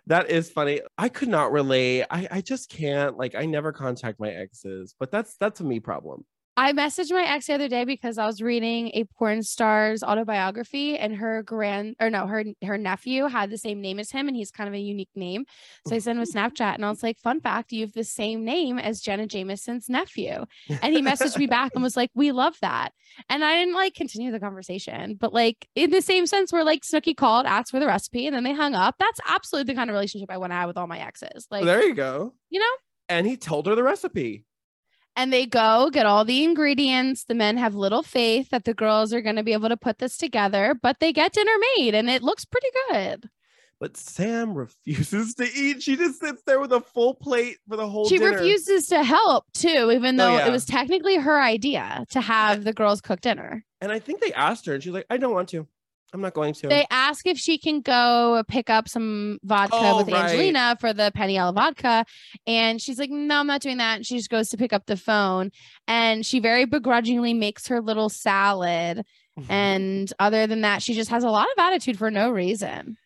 That 0.07 0.29
is 0.31 0.49
funny. 0.49 0.81
I 0.97 1.09
could 1.09 1.27
not 1.29 1.51
relate. 1.51 2.05
I, 2.09 2.27
I 2.31 2.41
just 2.41 2.69
can't. 2.69 3.17
Like, 3.17 3.35
I 3.35 3.45
never 3.45 3.71
contact 3.71 4.19
my 4.19 4.29
exes, 4.29 4.95
but 4.99 5.11
that's 5.11 5.35
that's 5.35 5.59
a 5.59 5.63
me 5.63 5.79
problem. 5.79 6.25
I 6.59 6.73
messaged 6.73 7.09
my 7.13 7.23
ex 7.23 7.47
the 7.47 7.53
other 7.53 7.69
day 7.69 7.85
because 7.85 8.17
I 8.17 8.25
was 8.25 8.41
reading 8.41 8.91
a 8.93 9.05
porn 9.05 9.43
star's 9.43 10.03
autobiography 10.03 10.97
and 10.97 11.15
her 11.15 11.41
grand 11.41 11.95
or 12.01 12.09
no, 12.09 12.27
her 12.27 12.43
her 12.65 12.77
nephew 12.77 13.27
had 13.27 13.49
the 13.49 13.57
same 13.57 13.79
name 13.79 13.97
as 13.97 14.11
him 14.11 14.27
and 14.27 14.35
he's 14.35 14.51
kind 14.51 14.67
of 14.67 14.73
a 14.73 14.77
unique 14.77 15.15
name. 15.15 15.45
So 15.87 15.95
I 15.95 15.99
sent 15.99 16.17
him 16.17 16.23
a 16.23 16.25
Snapchat 16.37 16.75
and 16.75 16.85
I 16.85 16.89
was 16.89 17.01
like, 17.01 17.17
fun 17.17 17.39
fact, 17.39 17.71
you 17.71 17.85
have 17.85 17.93
the 17.93 18.03
same 18.03 18.43
name 18.43 18.77
as 18.77 18.99
Jenna 18.99 19.25
Jameson's 19.25 19.87
nephew. 19.87 20.43
And 20.81 20.93
he 20.93 21.01
messaged 21.01 21.37
me 21.37 21.47
back 21.47 21.71
and 21.75 21.81
was 21.81 21.95
like, 21.95 22.11
We 22.13 22.33
love 22.33 22.57
that. 22.61 22.91
And 23.29 23.41
I 23.41 23.55
didn't 23.55 23.75
like 23.75 23.95
continue 23.95 24.29
the 24.29 24.39
conversation, 24.41 25.15
but 25.17 25.33
like 25.33 25.65
in 25.75 25.91
the 25.91 26.01
same 26.01 26.27
sense 26.27 26.51
where 26.51 26.65
like 26.65 26.81
Snooki 26.81 27.15
called, 27.15 27.45
asked 27.45 27.71
for 27.71 27.79
the 27.79 27.87
recipe, 27.87 28.27
and 28.27 28.35
then 28.35 28.43
they 28.43 28.53
hung 28.53 28.75
up. 28.75 28.95
That's 28.99 29.21
absolutely 29.25 29.71
the 29.71 29.77
kind 29.77 29.89
of 29.89 29.93
relationship 29.93 30.29
I 30.29 30.37
want 30.37 30.51
to 30.51 30.55
have 30.55 30.67
with 30.67 30.77
all 30.77 30.87
my 30.87 30.99
exes. 30.99 31.47
Like, 31.49 31.63
there 31.63 31.85
you 31.85 31.93
go. 31.93 32.33
you 32.49 32.59
know? 32.59 32.75
And 33.07 33.25
he 33.25 33.37
told 33.37 33.65
her 33.67 33.75
the 33.75 33.83
recipe. 33.83 34.45
And 35.15 35.31
they 35.33 35.45
go 35.45 35.89
get 35.91 36.05
all 36.05 36.23
the 36.25 36.43
ingredients. 36.43 37.23
The 37.25 37.35
men 37.35 37.57
have 37.57 37.75
little 37.75 38.03
faith 38.03 38.49
that 38.49 38.63
the 38.65 38.73
girls 38.73 39.13
are 39.13 39.21
going 39.21 39.35
to 39.35 39.43
be 39.43 39.53
able 39.53 39.69
to 39.69 39.77
put 39.77 39.97
this 39.99 40.17
together, 40.17 40.75
but 40.81 40.99
they 40.99 41.11
get 41.13 41.33
dinner 41.33 41.51
made 41.77 41.95
and 41.95 42.09
it 42.09 42.23
looks 42.23 42.45
pretty 42.45 42.67
good. 42.91 43.29
But 43.79 43.95
Sam 43.95 44.53
refuses 44.55 45.35
to 45.35 45.45
eat. 45.55 45.81
She 45.81 45.95
just 45.95 46.19
sits 46.19 46.41
there 46.45 46.59
with 46.59 46.73
a 46.73 46.81
full 46.81 47.13
plate 47.13 47.59
for 47.69 47.77
the 47.77 47.87
whole 47.87 48.09
She 48.09 48.17
dinner. 48.17 48.31
refuses 48.33 48.87
to 48.87 49.03
help 49.03 49.45
too, 49.53 49.89
even 49.93 50.19
Oh, 50.19 50.25
though 50.25 50.37
yeah. 50.37 50.47
it 50.47 50.51
was 50.51 50.65
technically 50.65 51.15
her 51.15 51.41
idea 51.41 52.05
to 52.11 52.19
have 52.19 52.65
the 52.65 52.73
girls 52.73 52.99
cook 52.99 53.21
dinner. 53.21 53.63
And 53.79 53.89
I 53.91 53.99
think 53.99 54.19
they 54.19 54.33
asked 54.33 54.65
her, 54.65 54.73
and 54.73 54.83
she's 54.83 54.91
like, 54.91 55.05
I 55.09 55.15
don't 55.15 55.33
want 55.33 55.47
to. 55.49 55.65
I'm 56.13 56.21
not 56.21 56.33
going 56.33 56.53
to. 56.55 56.67
They 56.67 56.85
ask 56.89 57.27
if 57.27 57.37
she 57.37 57.57
can 57.57 57.81
go 57.81 58.43
pick 58.47 58.69
up 58.69 58.87
some 58.89 59.39
vodka 59.43 59.75
Oh, 59.79 59.97
with 59.97 60.07
right. 60.11 60.25
Angelina 60.25 60.75
for 60.79 60.91
the 60.93 61.11
Peniel 61.13 61.51
vodka. 61.53 62.05
And 62.47 62.81
she's 62.81 62.97
like, 62.97 63.09
no, 63.11 63.39
I'm 63.39 63.47
not 63.47 63.61
doing 63.61 63.77
that. 63.77 63.97
And 63.97 64.05
she 64.05 64.17
just 64.17 64.29
goes 64.29 64.49
to 64.49 64.57
pick 64.57 64.73
up 64.73 64.85
the 64.87 64.97
phone 64.97 65.51
and 65.87 66.25
she 66.25 66.39
very 66.39 66.65
begrudgingly 66.65 67.33
makes 67.33 67.67
her 67.67 67.79
little 67.81 68.09
salad. 68.09 69.05
Mm-hmm. 69.39 69.51
And 69.51 70.13
other 70.19 70.47
than 70.47 70.61
that, 70.61 70.81
she 70.81 70.93
just 70.93 71.09
has 71.11 71.23
a 71.23 71.29
lot 71.29 71.47
of 71.55 71.63
attitude 71.63 71.97
for 71.97 72.09
no 72.11 72.29
reason. 72.31 72.97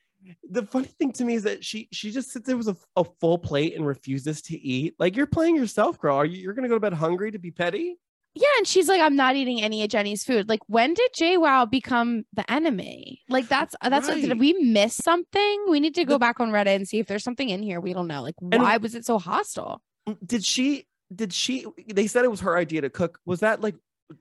the 0.49 0.65
funny 0.65 0.87
thing 0.87 1.11
to 1.11 1.25
me 1.25 1.35
is 1.35 1.43
that 1.43 1.63
she 1.65 1.89
she 1.91 2.09
just 2.11 2.31
sits 2.31 2.47
there 2.47 2.55
with 2.57 2.69
a, 2.69 2.77
a 2.95 3.03
full 3.19 3.37
plate 3.37 3.75
and 3.75 3.85
refuses 3.85 4.41
to 4.43 4.57
eat. 4.57 4.95
Like 4.97 5.15
you're 5.17 5.27
playing 5.27 5.55
yourself, 5.57 5.99
girl. 5.99 6.15
Are 6.15 6.25
you 6.25 6.41
you're 6.41 6.53
gonna 6.53 6.69
go 6.69 6.75
to 6.75 6.79
bed 6.79 6.93
hungry 6.93 7.31
to 7.31 7.39
be 7.39 7.51
petty? 7.51 7.97
Yeah, 8.35 8.47
and 8.57 8.65
she's 8.67 8.87
like, 8.87 8.99
I'm 8.99 9.15
not 9.15 9.35
eating 9.35 9.61
any 9.61 9.83
of 9.83 9.89
Jenny's 9.89 10.23
food. 10.23 10.49
Like, 10.49 10.61
when 10.67 10.95
did 10.95 11.11
JWoww 11.13 11.69
become 11.69 12.23
the 12.33 12.49
enemy? 12.51 13.21
Like, 13.29 13.47
that's 13.47 13.75
that's 13.81 14.07
Right. 14.07 14.21
did 14.21 14.39
we 14.39 14.53
miss 14.53 14.95
something? 14.95 15.65
We 15.69 15.79
need 15.79 15.93
to 15.95 16.05
go 16.05 16.17
back 16.17 16.39
on 16.39 16.49
Reddit 16.49 16.75
and 16.75 16.87
see 16.87 16.97
if 16.99 17.05
there's 17.07 17.23
something 17.23 17.49
in 17.49 17.61
here 17.61 17.79
we 17.79 17.93
don't 17.93 18.07
know. 18.07 18.23
Like, 18.23 18.35
And- 18.51 18.63
why 18.63 18.77
was 18.77 18.95
it 18.95 19.05
so 19.05 19.19
hostile? 19.19 19.81
Did 20.25 20.43
she 20.43 20.87
did 21.13 21.31
she 21.31 21.65
they 21.93 22.07
said 22.07 22.25
it 22.25 22.31
was 22.31 22.39
her 22.41 22.57
idea 22.57 22.81
to 22.81 22.89
cook. 22.89 23.19
Was 23.25 23.41
that 23.41 23.61
like 23.61 23.75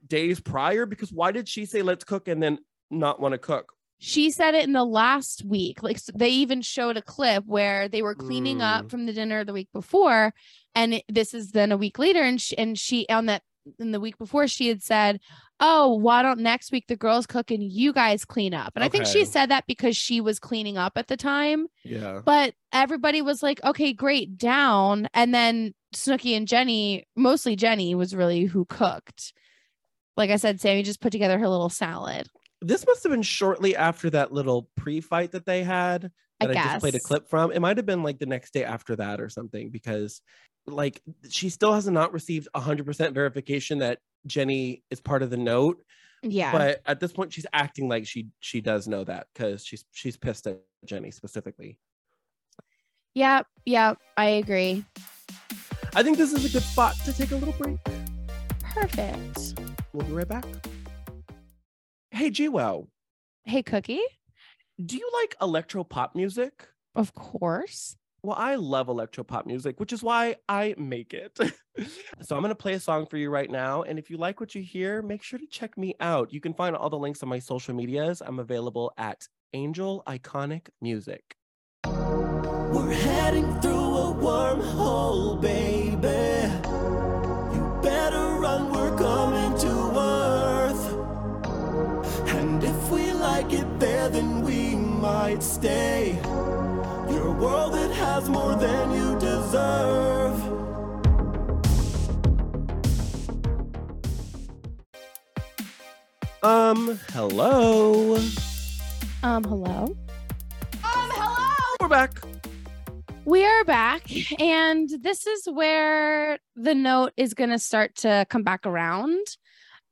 days 0.07 0.41
prior? 0.41 0.85
Because 0.85 1.11
why 1.11 1.33
did 1.33 1.49
she 1.49 1.65
say 1.65 1.81
let's 1.81 2.05
cook 2.05 2.29
and 2.29 2.43
then 2.43 2.59
not 2.91 3.19
want 3.19 3.33
to 3.33 3.39
cook? 3.39 3.73
She 3.99 4.31
said 4.31 4.55
it 4.55 4.65
in 4.65 4.73
the 4.73 4.85
last 4.85 5.45
week. 5.45 5.83
Like, 5.83 6.03
they 6.15 6.29
even 6.31 6.61
showed 6.61 6.97
a 6.97 7.03
clip 7.03 7.45
where 7.47 7.89
they 7.89 8.03
were 8.03 8.15
cleaning 8.17 8.59
Mm. 8.59 8.63
up 8.79 8.91
from 8.91 9.07
the 9.07 9.13
dinner 9.13 9.45
the 9.45 9.53
week 9.53 9.69
before, 9.73 10.35
and 10.75 10.95
it- 10.95 11.05
this 11.09 11.33
is 11.33 11.53
then 11.53 11.71
a 11.73 11.77
week 11.77 11.99
later, 12.01 12.21
and 12.21 12.41
she, 12.41 12.59
and 12.59 12.77
she 12.79 13.07
on 13.09 13.27
that 13.27 13.43
in 13.79 13.93
the 13.93 14.01
week 14.01 14.19
before 14.19 14.49
she 14.49 14.69
had 14.69 14.83
said, 14.83 15.21
"Oh, 15.61 15.95
why 15.95 16.23
don't 16.23 16.41
next 16.41 16.73
week 16.73 16.87
the 16.89 16.97
girls 16.97 17.27
cook 17.27 17.51
and 17.51 17.63
you 17.63 17.93
guys 17.93 18.25
clean 18.25 18.55
up?" 18.55 18.73
And 18.75 18.85
I 18.85 18.89
think 18.89 19.07
she 19.07 19.25
said 19.25 19.51
that 19.51 19.67
because 19.67 19.97
she 19.97 20.21
was 20.21 20.39
cleaning 20.39 20.77
up 20.77 20.93
at 20.97 21.09
the 21.09 21.17
time. 21.17 21.67
Yeah. 21.85 22.21
but 22.25 22.55
everybody 22.73 23.23
was 23.23 23.43
like, 23.43 23.63
okay, 23.65 23.93
great, 23.93 24.39
down. 24.39 25.09
And 25.15 25.35
then 25.35 25.75
Snooki 25.95 26.37
and 26.37 26.49
Jenny, 26.49 27.07
mostly 27.17 27.57
Jenny, 27.57 27.95
was 27.95 28.15
really 28.15 28.45
who 28.45 28.65
cooked. 28.65 29.33
Like 30.17 30.31
I 30.31 30.37
said, 30.37 30.61
Sammy 30.61 30.83
just 30.83 31.01
put 31.01 31.13
together 31.13 31.39
her 31.39 31.49
little 31.49 31.71
salad. 31.71 32.29
This 32.61 32.87
must 32.87 33.03
have 33.03 33.13
been 33.13 33.23
shortly 33.23 33.77
after 33.77 34.11
that 34.11 34.33
little 34.33 34.69
pre-fight 34.77 35.33
that 35.33 35.47
they 35.47 35.63
had. 35.63 36.11
I 36.41 36.47
that 36.47 36.57
I, 36.57 36.63
just 36.63 36.81
played 36.81 36.95
a 36.95 37.01
clip 37.01 37.29
from. 37.29 37.53
It 37.53 37.61
might 37.61 37.77
have 37.77 37.87
been 37.87 38.03
like 38.03 38.19
the 38.19 38.27
next 38.27 38.53
day 38.53 38.65
after 38.65 38.97
that 38.97 39.21
or 39.21 39.29
something 39.29 39.71
because 39.71 40.21
like 40.67 41.03
she 41.29 41.49
still 41.49 41.73
has 41.75 41.89
not 41.89 42.13
received 42.13 42.49
100% 42.55 43.13
verification 43.15 43.79
that 43.79 43.99
Jenny 44.27 44.83
is 44.91 45.01
part 45.01 45.23
of 45.23 45.31
the 45.31 45.37
note. 45.37 45.83
Yeah. 46.23 46.53
But 46.53 46.83
at 46.87 47.01
this 47.01 47.13
point 47.13 47.33
she's 47.33 47.47
acting 47.53 47.89
like 47.89 48.07
she 48.07 48.29
she 48.41 48.61
does 48.61 48.87
know 48.87 49.03
that 49.05 49.27
because 49.35 49.65
she's 49.65 49.85
she's 49.91 50.17
pissed 50.17 50.47
at 50.47 50.61
Jenny 50.85 51.11
specifically. 51.11 51.79
yeah. 53.15 53.43
Yeah. 53.67 53.95
I 54.17 54.27
agree. 54.27 54.85
I 55.95 56.03
think 56.03 56.17
this 56.19 56.33
is 56.33 56.45
a 56.45 56.49
good 56.49 56.63
spot 56.63 56.95
to 57.05 57.13
take 57.13 57.33
a 57.33 57.37
little 57.37 57.55
break. 57.55 57.79
Perfect. 58.63 59.61
We'll 59.93 60.07
be 60.07 60.13
right 60.13 60.29
back. 60.29 60.45
Hey 62.11 62.31
GWoww, 62.31 62.87
Hey, 63.45 63.63
Cooki. 63.63 63.99
do 64.85 64.97
you 64.97 65.11
like 65.21 65.35
electro 65.41 65.83
pop 65.83 66.15
music? 66.15 66.69
Of 66.95 67.15
course. 67.15 67.97
Well, 68.25 68.37
I 68.39 68.55
love 68.55 68.89
electro 68.89 69.25
pop 69.25 69.47
music, 69.47 69.81
which 69.81 69.93
is 69.93 70.01
why 70.01 70.37
I 70.49 70.77
make 70.79 71.13
it. 71.13 71.37
so 72.23 72.37
I'm 72.37 72.43
going 72.43 72.51
to 72.51 72.55
play 72.55 72.75
a 72.75 72.81
song 72.81 73.05
for 73.07 73.17
you 73.17 73.31
right 73.31 73.51
now. 73.51 73.83
And 73.83 73.99
if 73.99 74.11
you 74.11 74.17
like 74.17 74.39
what 74.39 74.55
you 74.55 74.63
hear, 74.63 75.03
make 75.03 75.25
sure 75.25 75.41
to 75.41 75.47
check 75.47 75.77
me 75.77 75.97
out. 75.99 76.33
You 76.33 76.41
can 76.41 76.55
find 76.55 76.77
all 76.77 76.89
the 76.89 76.99
links 76.99 77.25
on 77.25 77.29
my 77.29 77.41
social 77.41 77.75
medias. 77.75 78.23
I'm 78.25 78.39
available 78.39 78.93
at 78.97 79.27
Angel 79.55 80.05
Iconic 80.07 80.69
Music. 80.81 81.37
We're 81.85 82.93
heading 82.93 83.61
through 83.61 83.97
a 83.97 84.15
wormhole, 84.15 85.41
baby. 85.41 86.49
You 87.53 87.81
better 87.83 88.39
run, 88.39 88.73
we're 88.73 88.97
coming 88.97 89.59
to 89.59 89.99
Earth. 89.99 90.95
And 92.37 92.63
if 92.63 92.89
we 92.89 93.13
like 93.13 93.53
it 93.53 93.81
there, 93.81 94.09
then 94.09 94.43
we 94.43 94.77
might 94.77 95.43
stay. 95.43 96.12
Has 98.13 98.29
more 98.29 98.55
than 98.57 98.93
you 98.93 99.19
deserve. 99.19 100.39
Um, 106.43 107.01
hello. 107.13 108.17
Um, 109.23 109.45
hello. 109.45 109.97
Um, 110.85 111.11
hello. 111.15 111.55
We're 111.81 111.89
back. 111.89 112.23
We 113.25 113.47
are 113.47 113.65
back, 113.65 114.11
and 114.39 114.91
this 115.01 115.27
is 115.27 115.49
where 115.51 116.39
the 116.55 116.75
note 116.75 117.13
is 117.17 117.33
going 117.33 117.49
to 117.49 117.59
start 117.59 117.95
to 117.97 118.27
come 118.29 118.43
back 118.43 118.67
around. 118.67 119.25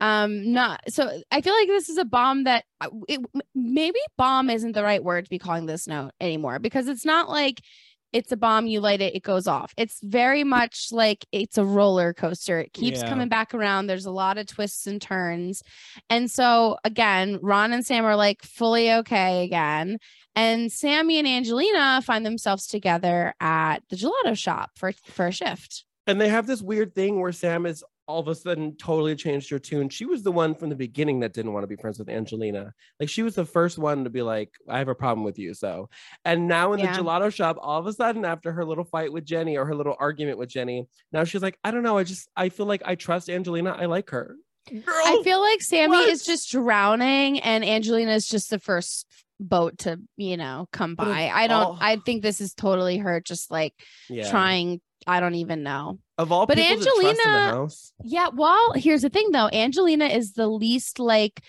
Um, 0.00 0.52
not 0.52 0.82
so. 0.88 1.22
I 1.30 1.40
feel 1.40 1.54
like 1.54 1.68
this 1.68 1.88
is 1.88 1.96
a 1.96 2.04
bomb 2.04 2.44
that 2.44 2.64
uh, 2.82 2.88
it, 3.08 3.20
maybe 3.54 3.98
bomb 4.18 4.50
isn't 4.50 4.72
the 4.72 4.82
right 4.82 5.02
word 5.02 5.24
to 5.24 5.30
be 5.30 5.38
calling 5.38 5.64
this 5.64 5.86
note 5.86 6.10
anymore 6.20 6.58
because 6.58 6.86
it's 6.88 7.06
not 7.06 7.30
like 7.30 7.62
it's 8.12 8.32
a 8.32 8.36
bomb. 8.36 8.66
You 8.66 8.80
light 8.80 9.00
it, 9.00 9.14
it 9.14 9.22
goes 9.22 9.46
off. 9.46 9.72
It's 9.76 9.98
very 10.02 10.44
much 10.44 10.88
like 10.92 11.24
it's 11.32 11.58
a 11.58 11.64
roller 11.64 12.12
coaster. 12.12 12.58
It 12.60 12.72
keeps 12.72 13.00
Yeah. 13.00 13.08
coming 13.08 13.28
back 13.28 13.54
around. 13.54 13.86
There's 13.86 14.06
a 14.06 14.10
lot 14.10 14.38
of 14.38 14.46
twists 14.46 14.86
and 14.86 15.00
turns, 15.00 15.62
and 16.08 16.30
so 16.30 16.78
again, 16.84 17.38
Ron 17.42 17.72
and 17.72 17.84
Sam 17.84 18.04
are 18.04 18.16
like 18.16 18.42
fully 18.42 18.92
okay 18.92 19.44
again. 19.44 19.98
And 20.36 20.70
Sammy 20.70 21.18
and 21.18 21.26
Angelina 21.26 22.00
find 22.02 22.24
themselves 22.24 22.66
together 22.66 23.34
at 23.40 23.78
the 23.90 23.96
gelato 23.96 24.36
shop 24.38 24.70
for 24.76 24.92
for 25.04 25.26
a 25.26 25.32
shift. 25.32 25.84
And 26.06 26.20
they 26.20 26.28
have 26.28 26.46
this 26.46 26.62
weird 26.62 26.94
thing 26.94 27.20
where 27.20 27.32
Sam 27.32 27.66
is 27.66 27.84
all 28.10 28.18
of 28.20 28.28
a 28.28 28.34
sudden 28.34 28.76
totally 28.76 29.14
changed 29.14 29.48
her 29.50 29.58
tune. 29.58 29.88
She 29.88 30.04
was 30.04 30.22
the 30.22 30.32
one 30.32 30.54
from 30.54 30.68
the 30.68 30.74
beginning 30.76 31.20
that 31.20 31.32
didn't 31.32 31.52
want 31.52 31.62
to 31.62 31.68
be 31.68 31.76
friends 31.76 31.98
with 31.98 32.08
Angelina. 32.08 32.72
Like 32.98 33.08
she 33.08 33.22
was 33.22 33.36
the 33.36 33.44
first 33.44 33.78
one 33.78 34.04
to 34.04 34.10
be 34.10 34.20
like, 34.20 34.50
I 34.68 34.78
have 34.78 34.88
a 34.88 34.94
problem 34.94 35.24
with 35.24 35.38
you. 35.38 35.54
So, 35.54 35.88
and 36.24 36.48
now 36.48 36.72
in 36.72 36.80
Yeah. 36.80 36.96
the 36.96 37.02
gelato 37.02 37.32
shop, 37.32 37.56
all 37.60 37.78
of 37.78 37.86
a 37.86 37.92
sudden, 37.92 38.24
after 38.24 38.52
her 38.52 38.64
little 38.64 38.84
fight 38.84 39.12
with 39.12 39.24
Jenny 39.24 39.56
or 39.56 39.64
her 39.64 39.74
little 39.76 39.96
argument 39.98 40.38
with 40.38 40.48
Jenny, 40.48 40.86
now 41.12 41.24
she's 41.24 41.42
like, 41.42 41.58
I 41.62 41.70
don't 41.70 41.84
know. 41.84 41.96
I 41.98 42.04
just, 42.04 42.28
I 42.36 42.48
feel 42.48 42.66
like 42.66 42.82
I 42.84 42.96
trust 42.96 43.30
Angelina. 43.30 43.70
I 43.70 43.86
like 43.86 44.10
her. 44.10 44.36
Girl, 44.68 44.82
I 44.86 45.20
feel 45.24 45.40
like 45.40 45.62
Sammy 45.62 45.96
what? 45.96 46.08
is 46.08 46.24
just 46.24 46.50
drowning 46.50 47.40
and 47.40 47.64
Angelina 47.64 48.12
is 48.12 48.26
just 48.28 48.50
the 48.50 48.58
first 48.58 49.06
boat 49.40 49.78
to, 49.78 49.98
you 50.16 50.36
know, 50.36 50.68
come 50.72 50.94
by. 50.94 51.30
I 51.32 51.46
don't 51.46 51.62
all- 51.62 51.78
I 51.80 51.96
think 51.96 52.22
this 52.22 52.40
is 52.40 52.52
totally 52.54 52.98
her 52.98 53.20
just 53.20 53.50
like 53.50 53.72
yeah. 54.08 54.30
trying 54.30 54.80
I 55.06 55.20
don't 55.20 55.34
even 55.36 55.62
know. 55.62 55.98
of 56.18 56.30
all 56.32 56.46
but 56.46 56.56
people 56.58 56.76
to 56.78 56.82
trust 56.84 56.98
in 56.98 57.02
the 57.04 57.08
Angelina- 57.28 57.50
house. 57.50 57.92
Yeah, 58.04 58.28
well, 58.34 58.72
here's 58.74 59.02
the 59.02 59.10
thing 59.10 59.30
though. 59.32 59.48
Angelina 59.52 60.06
is 60.06 60.32
the 60.34 60.48
least 60.48 60.98
like 60.98 61.40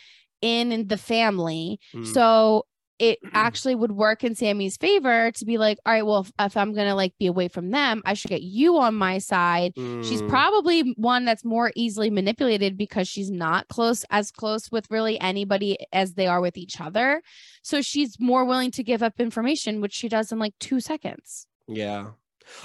in 0.41 0.87
the 0.87 0.97
family. 0.97 1.79
Mm. 1.93 2.07
So 2.07 2.65
it 2.97 3.19
actually 3.33 3.75
would 3.75 3.91
work 3.91 4.23
in 4.23 4.35
Sammy's 4.35 4.77
favor 4.77 5.31
to 5.31 5.45
be 5.45 5.57
like, 5.57 5.77
all 5.85 5.93
right, 5.93 6.05
well, 6.05 6.21
if, 6.21 6.31
if 6.39 6.55
I'm 6.57 6.73
gonna 6.73 6.95
like 6.95 7.13
be 7.19 7.25
away 7.27 7.47
from 7.47 7.71
them, 7.71 8.01
I 8.05 8.13
should 8.13 8.29
get 8.29 8.41
you 8.43 8.77
on 8.77 8.95
my 8.95 9.17
side. 9.17 9.73
She's 9.75 10.21
Mm. 10.21 10.29
probably 10.29 10.93
one 10.97 11.25
that's 11.25 11.43
more 11.43 11.71
easily 11.75 12.09
manipulated 12.09 12.77
because 12.77 13.07
she's 13.07 13.29
not 13.31 13.67
close 13.67 14.05
as 14.09 14.31
close 14.31 14.71
with 14.71 14.89
really 14.89 15.19
anybody 15.19 15.77
as 15.91 16.13
they 16.13 16.27
are 16.27 16.41
with 16.41 16.57
each 16.57 16.79
other. 16.79 17.21
So 17.63 17.81
she's 17.81 18.19
more 18.19 18.45
willing 18.45 18.71
to 18.71 18.83
give 18.83 19.03
up 19.03 19.19
information, 19.19 19.81
which 19.81 19.93
she 19.93 20.07
does 20.07 20.31
in 20.31 20.39
like 20.39 20.53
two 20.59 20.79
seconds. 20.79 21.47
Yeah. 21.67 22.11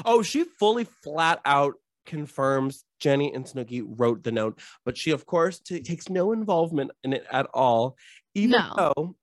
Oh, 0.05 0.23
she 0.23 0.45
fully 0.45 0.85
flat 0.85 1.41
out 1.45 1.75
confirms 2.05 2.85
Jenny 3.01 3.33
and 3.35 3.45
Snooki 3.45 3.83
wrote 3.85 4.23
the 4.23 4.31
note, 4.33 4.61
but 4.85 4.97
she, 4.97 5.11
of 5.11 5.27
course, 5.27 5.59
t- 5.59 5.81
takes 5.83 6.09
no 6.09 6.33
involvement 6.33 6.93
in 7.03 7.13
it 7.13 7.25
at 7.33 7.47
all. 7.53 7.97
Even 8.35 8.53
No. 8.61 8.73
though, 8.77 9.17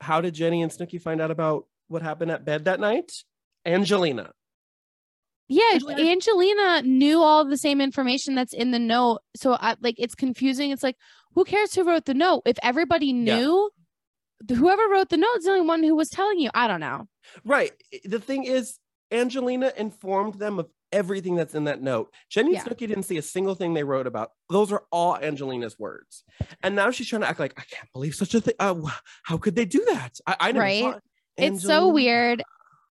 how 0.00 0.20
did 0.20 0.34
Jenny 0.34 0.62
and 0.62 0.72
Snooki 0.72 1.00
find 1.00 1.20
out 1.20 1.30
about 1.30 1.66
what 1.88 2.02
happened 2.02 2.30
at 2.30 2.44
bed 2.44 2.64
that 2.64 2.80
night? 2.80 3.12
Angelina. 3.66 4.32
Yeah, 5.48 5.62
Angelina- 5.74 6.10
Angelina 6.10 6.82
knew 6.82 7.20
all 7.20 7.44
the 7.44 7.58
same 7.58 7.80
information 7.80 8.34
that's 8.34 8.54
in 8.54 8.70
the 8.70 8.78
note. 8.78 9.20
So 9.36 9.52
I 9.52 9.76
like 9.80 9.96
it's 9.98 10.14
confusing. 10.14 10.70
It's 10.70 10.82
like, 10.82 10.96
who 11.34 11.44
cares 11.44 11.74
who 11.74 11.84
wrote 11.84 12.06
the 12.06 12.14
note? 12.14 12.42
If 12.46 12.56
everybody 12.62 13.06
Yeah. 13.08 13.36
knew, 13.36 13.70
whoever 14.48 14.88
wrote 14.88 15.10
the 15.10 15.16
note 15.18 15.36
is 15.38 15.44
the 15.44 15.50
only 15.52 15.66
one 15.66 15.82
who 15.82 15.94
was 15.94 16.08
telling 16.08 16.38
you. 16.38 16.50
I 16.54 16.66
don't 16.68 16.80
know. 16.80 17.06
Right. 17.44 17.72
The 18.04 18.18
thing 18.20 18.44
is, 18.44 18.78
Angelina 19.12 19.72
informed 19.76 20.34
them 20.34 20.58
of 20.58 20.68
everything 20.90 21.36
that's 21.36 21.54
in 21.54 21.64
that 21.64 21.80
note. 21.82 22.12
Jenny 22.28 22.52
Yeah. 22.52 22.64
Snooki 22.64 22.86
didn't 22.88 23.04
see 23.04 23.16
a 23.16 23.22
single 23.22 23.54
thing 23.54 23.72
they 23.74 23.84
wrote 23.84 24.06
about. 24.06 24.32
Those 24.50 24.72
are 24.72 24.84
all 24.90 25.16
Angelina's 25.16 25.78
words. 25.78 26.24
And 26.62 26.74
now 26.76 26.90
she's 26.90 27.08
trying 27.08 27.22
to 27.22 27.28
act 27.28 27.40
like, 27.40 27.54
I 27.58 27.62
can't 27.62 27.90
believe 27.92 28.14
such 28.14 28.34
a 28.34 28.40
thing. 28.40 28.54
Uh, 28.58 28.74
how 29.22 29.38
could 29.38 29.54
they 29.56 29.64
do 29.64 29.84
that? 29.90 30.18
I, 30.26 30.36
I 30.40 30.52
never 30.52 30.60
Right. 30.64 31.00
It's 31.38 31.62
so 31.62 31.88
weird. 31.88 32.42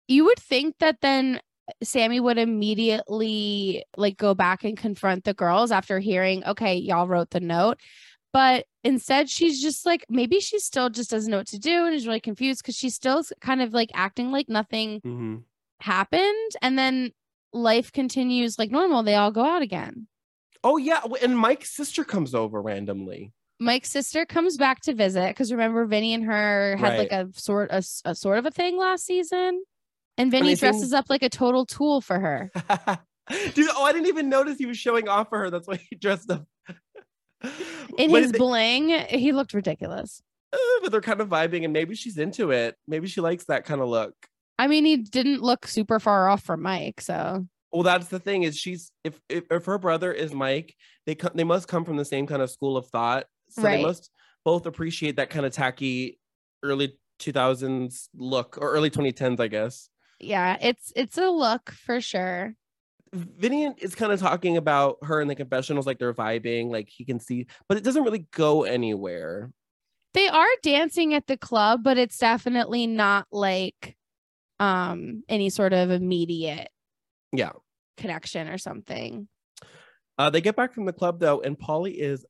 You 0.08 0.26
would 0.26 0.40
think 0.40 0.76
that 0.80 1.02
then 1.02 1.40
Sammy 1.84 2.20
would 2.20 2.38
immediately 2.38 3.84
like 3.98 4.18
go 4.18 4.34
back 4.34 4.64
and 4.64 4.78
confront 4.78 5.24
the 5.24 5.34
girls 5.34 5.72
after 5.72 6.00
hearing, 6.00 6.46
okay, 6.46 6.76
y'all 6.76 7.08
wrote 7.08 7.32
the 7.32 7.40
note. 7.40 7.80
But 8.32 8.66
instead, 8.84 9.30
she's 9.30 9.62
just 9.62 9.86
like, 9.86 10.06
maybe 10.10 10.40
she 10.40 10.60
still 10.60 10.90
just 10.90 11.10
doesn't 11.10 11.32
know 11.32 11.38
what 11.38 11.48
to 11.48 11.58
do 11.60 11.86
and 11.86 11.96
is 11.96 12.06
really 12.06 12.20
confused 12.20 12.62
because 12.62 12.76
she's 12.76 12.94
still 12.94 13.24
kind 13.42 13.62
of 13.62 13.74
like 13.74 13.90
acting 13.96 14.32
like 14.32 14.48
nothing 14.50 15.02
Mhm. 15.02 15.44
Happened. 15.80 16.52
And 16.62 16.78
then 16.78 17.12
life 17.54 17.92
continues 17.92 18.58
like 18.60 18.72
normal. 18.72 19.04
They 19.04 19.16
all 19.16 19.32
go 19.32 19.44
out 19.46 19.62
again. 19.62 20.08
Oh 20.64 20.78
yeah, 20.78 21.02
and 21.22 21.38
Mike's 21.38 21.76
sister 21.76 22.04
comes 22.04 22.34
over 22.36 22.62
randomly. 22.62 23.32
Mike's 23.60 23.90
sister 23.90 24.26
comes 24.26 24.58
back 24.58 24.82
to 24.82 24.94
visit 24.94 25.30
because 25.30 25.52
remember 25.52 25.86
Vinny 25.86 26.14
and 26.14 26.24
her 26.26 26.76
had 26.78 26.98
like 27.00 27.12
a 27.12 27.28
sort 27.34 27.70
a 27.72 27.82
sort 28.16 28.38
of 28.38 28.46
a 28.46 28.52
thing 28.52 28.78
last 28.78 29.06
season, 29.06 29.64
and 30.18 30.30
Vinny 30.32 30.56
seem- 30.56 30.70
dresses 30.72 30.94
up 30.94 31.06
like 31.10 31.24
a 31.24 31.30
total 31.30 31.66
tool 31.66 32.02
for 32.02 32.20
her. 32.20 32.52
Dude, 33.54 33.68
oh, 33.76 33.84
I 33.84 33.92
didn't 33.94 34.08
even 34.08 34.30
notice 34.30 34.58
he 34.58 34.66
was 34.66 34.78
showing 34.78 35.08
off 35.10 35.30
for 35.30 35.40
her. 35.40 35.50
That's 35.50 35.68
why 35.68 35.78
he 35.90 35.96
dressed 35.96 36.32
up. 36.32 36.46
In 37.98 38.12
But 38.12 38.24
his 38.24 38.32
they- 38.32 38.38
bling, 38.38 38.90
he 39.10 39.32
looked 39.32 39.54
ridiculous. 39.54 40.22
uh, 40.54 40.58
but 40.82 40.92
they're 40.92 41.02
kind 41.02 41.22
of 41.22 41.30
vibing, 41.30 41.64
and 41.64 41.74
maybe 41.74 41.96
she's 41.96 42.18
into 42.18 42.52
it. 42.52 42.76
Maybe 42.88 43.08
she 43.08 43.22
likes 43.22 43.46
that 43.46 43.66
kind 43.66 43.82
of 43.82 43.88
look. 43.90 44.14
I 44.60 44.68
mean, 44.68 44.86
he 44.86 44.98
didn't 44.98 45.42
look 45.42 45.68
super 45.68 46.00
far 46.00 46.30
off 46.30 46.44
from 46.44 46.62
Mike, 46.62 47.02
so 47.02 47.46
Well, 47.72 47.84
that's 47.84 48.08
the 48.08 48.20
thing 48.20 48.44
is 48.44 48.58
she's 48.58 48.92
if 49.04 49.20
if, 49.30 49.44
if 49.52 49.66
her 49.66 49.78
brother 49.78 50.12
is 50.12 50.34
Mike, 50.34 50.76
they 51.06 51.16
co- 51.16 51.32
they 51.34 51.44
must 51.44 51.68
come 51.68 51.86
from 51.86 51.98
the 51.98 52.06
same 52.06 52.26
kind 52.28 52.42
of 52.42 52.50
school 52.50 52.78
of 52.78 52.88
thought. 52.88 53.26
So 53.50 53.62
Right. 53.64 53.78
they 53.78 53.84
must 53.84 54.10
both 54.44 54.66
appreciate 54.66 55.18
that 55.18 55.30
kind 55.30 55.46
of 55.46 55.52
tacky 55.54 56.20
early 56.64 56.98
2000s 57.20 58.10
look 58.16 58.58
or 58.60 58.72
early 58.72 58.90
2010s, 58.90 59.40
I 59.40 59.48
guess. 59.48 59.90
yeah, 60.20 60.58
it's 60.62 60.92
it's 60.96 61.18
a 61.18 61.30
look 61.30 61.72
for 61.72 62.02
sure. 62.02 62.56
Vinny 63.14 63.74
is 63.80 63.96
kind 63.96 64.12
of 64.12 64.20
talking 64.20 64.58
about 64.58 64.98
her 65.04 65.22
in 65.22 65.28
the 65.28 65.36
confessionals, 65.36 65.86
like 65.88 65.98
they're 65.98 66.14
vibing, 66.14 66.70
like 66.70 66.90
he 66.90 67.06
can 67.06 67.20
see, 67.20 67.48
but 67.68 67.78
it 67.78 67.84
doesn't 67.84 68.04
really 68.04 68.28
go 68.32 68.64
anywhere. 68.64 69.52
They 70.14 70.28
are 70.28 70.48
dancing 70.62 71.14
at 71.14 71.28
the 71.28 71.38
club, 71.38 71.84
but 71.84 71.98
it's 71.98 72.18
definitely 72.18 72.88
not 72.88 73.28
like 73.32 73.96
um 74.60 75.24
any 75.30 75.50
sort 75.50 75.74
of 75.74 75.92
immediate 75.92 76.70
Yeah. 77.32 77.52
connection 77.98 78.48
or 78.48 78.58
something. 78.58 79.28
Uh, 80.18 80.30
they 80.32 80.42
get 80.42 80.56
back 80.56 80.74
from 80.74 80.86
the 80.86 80.94
club 80.94 81.20
though, 81.20 81.40
and 81.42 81.58
Pauly 81.60 81.96
is 81.96 82.26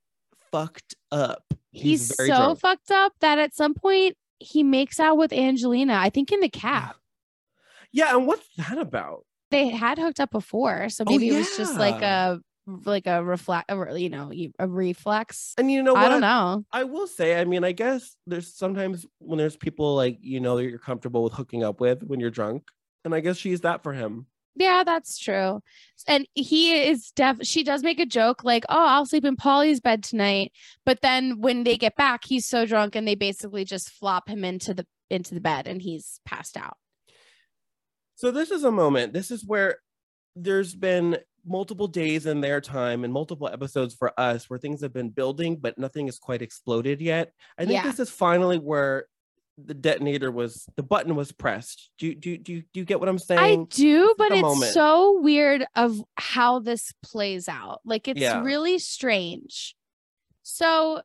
fucked 0.51 0.95
up. 1.11 1.43
He's, 1.71 2.13
very 2.17 2.29
so 2.29 2.35
drunk. 2.35 2.59
fucked 2.59 2.91
up 2.91 3.13
that 3.21 3.37
at 3.39 3.53
some 3.55 3.73
point 3.73 4.15
he 4.39 4.61
makes 4.63 4.99
out 4.99 5.17
with 5.17 5.31
Angelina, 5.31 5.93
I 5.95 6.09
think 6.09 6.31
in 6.31 6.39
the 6.41 6.49
cab. 6.49 6.95
Yeah, 7.93 8.15
and 8.15 8.27
what's 8.27 8.47
that 8.57 8.77
about? 8.77 9.25
They 9.51 9.69
had 9.69 9.97
hooked 9.97 10.19
up 10.19 10.31
before, 10.31 10.89
so 10.89 11.03
Oh, 11.07 11.11
maybe 11.11 11.29
it 11.29 11.37
was 11.37 11.55
just 11.55 11.77
like 11.77 12.01
a 12.01 12.41
like 12.67 13.07
a 13.07 13.23
reflect, 13.23 13.71
you 13.71 14.09
know, 14.09 14.31
a 14.59 14.67
reflex. 14.67 15.53
And 15.57 15.71
you 15.71 15.81
know 15.81 15.93
what? 15.93 16.05
I 16.05 16.09
don't 16.09 16.21
know. 16.21 16.65
I 16.71 16.83
will 16.83 17.07
say, 17.07 17.39
I 17.39 17.45
mean, 17.45 17.63
I 17.63 17.71
guess 17.71 18.15
there's 18.27 18.53
sometimes 18.53 19.05
when 19.19 19.37
there's 19.37 19.55
people 19.55 19.95
like 19.95 20.17
you 20.21 20.39
know 20.39 20.57
that 20.57 20.65
you're 20.65 20.79
comfortable 20.79 21.23
with 21.23 21.33
hooking 21.33 21.63
up 21.63 21.79
with 21.79 22.03
when 22.03 22.19
you're 22.19 22.29
drunk, 22.29 22.69
and 23.05 23.15
I 23.15 23.21
guess 23.21 23.37
she's 23.37 23.61
that 23.61 23.83
for 23.83 23.93
him. 23.93 24.27
Yeah, 24.55 24.83
that's 24.83 25.19
true. 25.19 25.61
And 26.07 26.27
he 26.33 26.75
is 26.89 27.11
def 27.11 27.37
she 27.43 27.63
does 27.63 27.83
make 27.83 27.99
a 27.99 28.05
joke 28.05 28.43
like, 28.43 28.65
"Oh, 28.69 28.87
I'll 28.87 29.05
sleep 29.05 29.25
in 29.25 29.35
Pauly's 29.35 29.79
bed 29.79 30.03
tonight." 30.03 30.51
But 30.85 31.01
then 31.01 31.39
when 31.39 31.63
they 31.63 31.77
get 31.77 31.95
back, 31.95 32.25
he's 32.25 32.45
so 32.45 32.65
drunk 32.65 32.95
and 32.95 33.07
they 33.07 33.15
basically 33.15 33.65
just 33.65 33.89
flop 33.89 34.27
him 34.27 34.43
into 34.43 34.73
the 34.73 34.85
into 35.09 35.33
the 35.33 35.41
bed 35.41 35.67
and 35.67 35.81
he's 35.81 36.19
passed 36.25 36.57
out. 36.57 36.77
So 38.15 38.31
this 38.31 38.49
is 38.49 38.63
a 38.63 38.71
moment. 38.71 39.13
This 39.13 39.29
is 39.29 39.45
where 39.45 39.77
there's 40.35 40.73
been 40.73 41.17
multiple 41.47 41.87
days 41.87 42.25
in 42.25 42.41
their 42.41 42.59
time 42.61 43.03
and 43.03 43.13
multiple 43.13 43.47
episodes 43.47 43.95
for 43.95 44.17
us 44.19 44.49
where 44.49 44.59
things 44.59 44.81
have 44.81 44.93
been 44.93 45.09
building, 45.09 45.55
but 45.57 45.77
nothing 45.77 46.05
has 46.07 46.19
quite 46.19 46.41
exploded 46.41 47.01
yet. 47.01 47.31
I 47.57 47.63
think 47.65 47.73
Yeah. 47.73 47.83
this 47.83 47.99
is 47.99 48.09
finally 48.09 48.57
where 48.59 49.05
the 49.57 49.73
detonator 49.73 50.31
was, 50.31 50.67
the 50.75 50.83
button 50.83 51.15
was 51.15 51.31
pressed. 51.31 51.89
Do 51.97 52.07
you 52.07 52.15
do 52.15 52.37
do 52.37 52.53
you, 52.53 52.61
do 52.73 52.79
you 52.79 52.85
get 52.85 52.99
what 52.99 53.09
I'm 53.09 53.17
saying? 53.17 53.61
I 53.61 53.63
do, 53.75 54.13
but 54.17 54.31
it's 54.31 54.41
moment. 54.41 54.71
so 54.73 55.19
weird 55.19 55.65
of 55.75 55.99
how 56.15 56.59
this 56.59 56.93
plays 57.01 57.49
out. 57.49 57.81
Like 57.83 58.07
it's 58.07 58.19
Yeah. 58.19 58.43
really 58.43 58.77
strange. 58.77 59.75
So 60.43 61.01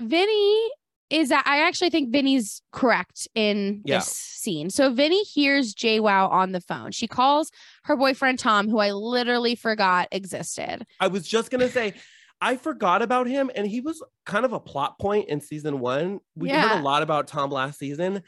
Vinny 0.00 0.70
is 1.14 1.28
that 1.28 1.44
I 1.46 1.66
actually 1.66 1.90
think 1.90 2.10
Vinny's 2.10 2.60
correct 2.72 3.28
in 3.34 3.82
Yeah. 3.84 3.98
this 3.98 4.08
scene. 4.08 4.68
So 4.68 4.92
Vinny 4.92 5.22
hears 5.22 5.74
JWoww 5.74 6.28
on 6.30 6.50
the 6.52 6.60
phone. 6.60 6.90
She 6.90 7.06
calls 7.06 7.52
her 7.84 7.96
boyfriend 7.96 8.40
Tom, 8.40 8.68
who 8.68 8.78
I 8.78 8.90
literally 8.90 9.54
forgot 9.54 10.08
existed. 10.10 10.84
I 10.98 11.06
was 11.06 11.26
just 11.26 11.50
gonna 11.52 11.68
say, 11.68 11.94
I 12.40 12.56
forgot 12.56 13.00
about 13.00 13.28
him, 13.28 13.50
and 13.54 13.66
he 13.66 13.80
was 13.80 14.02
kind 14.26 14.44
of 14.44 14.52
a 14.52 14.60
plot 14.60 14.98
point 14.98 15.28
in 15.28 15.40
season 15.40 15.78
one. 15.78 16.18
We 16.34 16.50
heard 16.50 16.72
a 16.72 16.82
lot 16.82 17.02
about 17.02 17.28
Tom 17.28 17.50
last 17.50 17.78
season, 17.78 18.22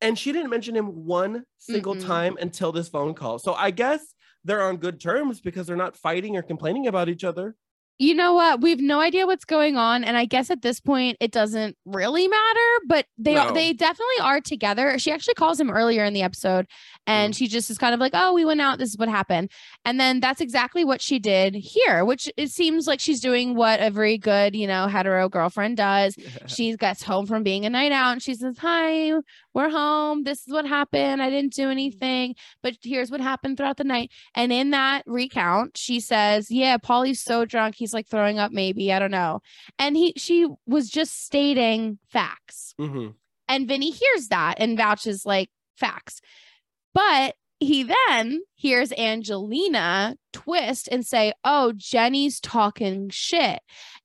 and 0.00 0.16
she 0.16 0.32
didn't 0.32 0.50
mention 0.50 0.76
him 0.76 0.86
one 1.04 1.44
single 1.58 1.96
Mm-mm. 1.96 2.06
time 2.06 2.36
until 2.40 2.70
this 2.70 2.88
phone 2.88 3.14
call. 3.14 3.40
So 3.40 3.52
I 3.54 3.72
guess 3.72 4.14
they're 4.44 4.62
on 4.62 4.76
good 4.76 5.00
terms 5.00 5.40
because 5.40 5.66
they're 5.66 5.76
not 5.76 5.96
fighting 5.96 6.36
or 6.36 6.42
complaining 6.42 6.86
about 6.86 7.08
each 7.08 7.24
other. 7.24 7.56
You 8.02 8.16
know 8.16 8.32
what? 8.32 8.60
We 8.60 8.70
have 8.70 8.80
no 8.80 9.00
idea 9.00 9.28
what's 9.28 9.44
going 9.44 9.76
on, 9.76 10.02
and 10.02 10.16
I 10.16 10.24
guess 10.24 10.50
at 10.50 10.60
this 10.60 10.80
point 10.80 11.18
it 11.20 11.30
doesn't 11.30 11.76
really 11.84 12.26
matter. 12.26 12.60
But 12.88 13.06
they 13.16 13.34
no. 13.34 13.52
they 13.52 13.72
definitely 13.72 14.18
are 14.20 14.40
together. 14.40 14.98
She 14.98 15.12
actually 15.12 15.34
calls 15.34 15.60
him 15.60 15.70
earlier 15.70 16.04
in 16.04 16.12
the 16.12 16.22
episode, 16.22 16.66
and 17.06 17.32
mm. 17.32 17.36
she 17.36 17.46
just 17.46 17.70
is 17.70 17.78
kind 17.78 17.94
of 17.94 18.00
like, 18.00 18.10
"Oh, 18.12 18.34
we 18.34 18.44
went 18.44 18.60
out. 18.60 18.80
This 18.80 18.88
is 18.88 18.98
what 18.98 19.08
happened," 19.08 19.52
and 19.84 20.00
then 20.00 20.18
that's 20.18 20.40
exactly 20.40 20.84
what 20.84 21.00
she 21.00 21.20
did 21.20 21.54
here. 21.54 22.04
Which 22.04 22.28
it 22.36 22.50
seems 22.50 22.88
like 22.88 22.98
she's 22.98 23.20
doing 23.20 23.54
what 23.54 23.78
every 23.78 24.18
good 24.18 24.56
you 24.56 24.66
know 24.66 24.88
hetero 24.88 25.28
girlfriend 25.28 25.76
does. 25.76 26.16
She 26.48 26.76
gets 26.76 27.04
home 27.04 27.26
from 27.26 27.44
being 27.44 27.66
a 27.66 27.70
night 27.70 27.92
out, 27.92 28.14
and 28.14 28.22
she 28.22 28.34
says, 28.34 28.58
"Hi, 28.58 29.12
we're 29.54 29.70
home. 29.70 30.24
This 30.24 30.46
is 30.46 30.52
what 30.52 30.66
happened. 30.66 31.22
I 31.22 31.30
didn't 31.30 31.52
do 31.54 31.70
anything, 31.70 32.34
but 32.62 32.76
here's 32.82 33.10
what 33.10 33.20
happened 33.20 33.56
throughout 33.56 33.76
the 33.76 33.84
night." 33.84 34.10
And 34.34 34.52
in 34.52 34.70
that 34.70 35.02
recount, 35.06 35.76
she 35.76 36.00
says, 36.00 36.50
"Yeah, 36.50 36.76
Pauly's 36.78 37.20
so 37.20 37.44
drunk, 37.44 37.74
he's 37.76 37.94
like 37.94 38.08
throwing 38.08 38.38
up 38.38 38.52
maybe, 38.52 38.92
I 38.92 38.98
don't 38.98 39.10
know." 39.10 39.40
And 39.78 39.96
he 39.96 40.14
she 40.16 40.46
was 40.66 40.88
just 40.90 41.24
stating 41.24 41.98
facts. 42.08 42.74
Mhm. 42.78 43.14
And 43.48 43.68
Vinny 43.68 43.90
hears 43.90 44.28
that 44.28 44.54
and 44.58 44.76
vouches 44.76 45.26
like 45.26 45.50
facts. 45.76 46.20
But 46.94 47.36
he 47.60 47.84
then 47.84 48.40
hears 48.54 48.92
Angelina 48.92 50.16
twist 50.32 50.88
and 50.90 51.06
say, 51.06 51.32
"Oh, 51.44 51.72
Jenny's 51.76 52.40
talking 52.40 53.08
shit." 53.10 53.60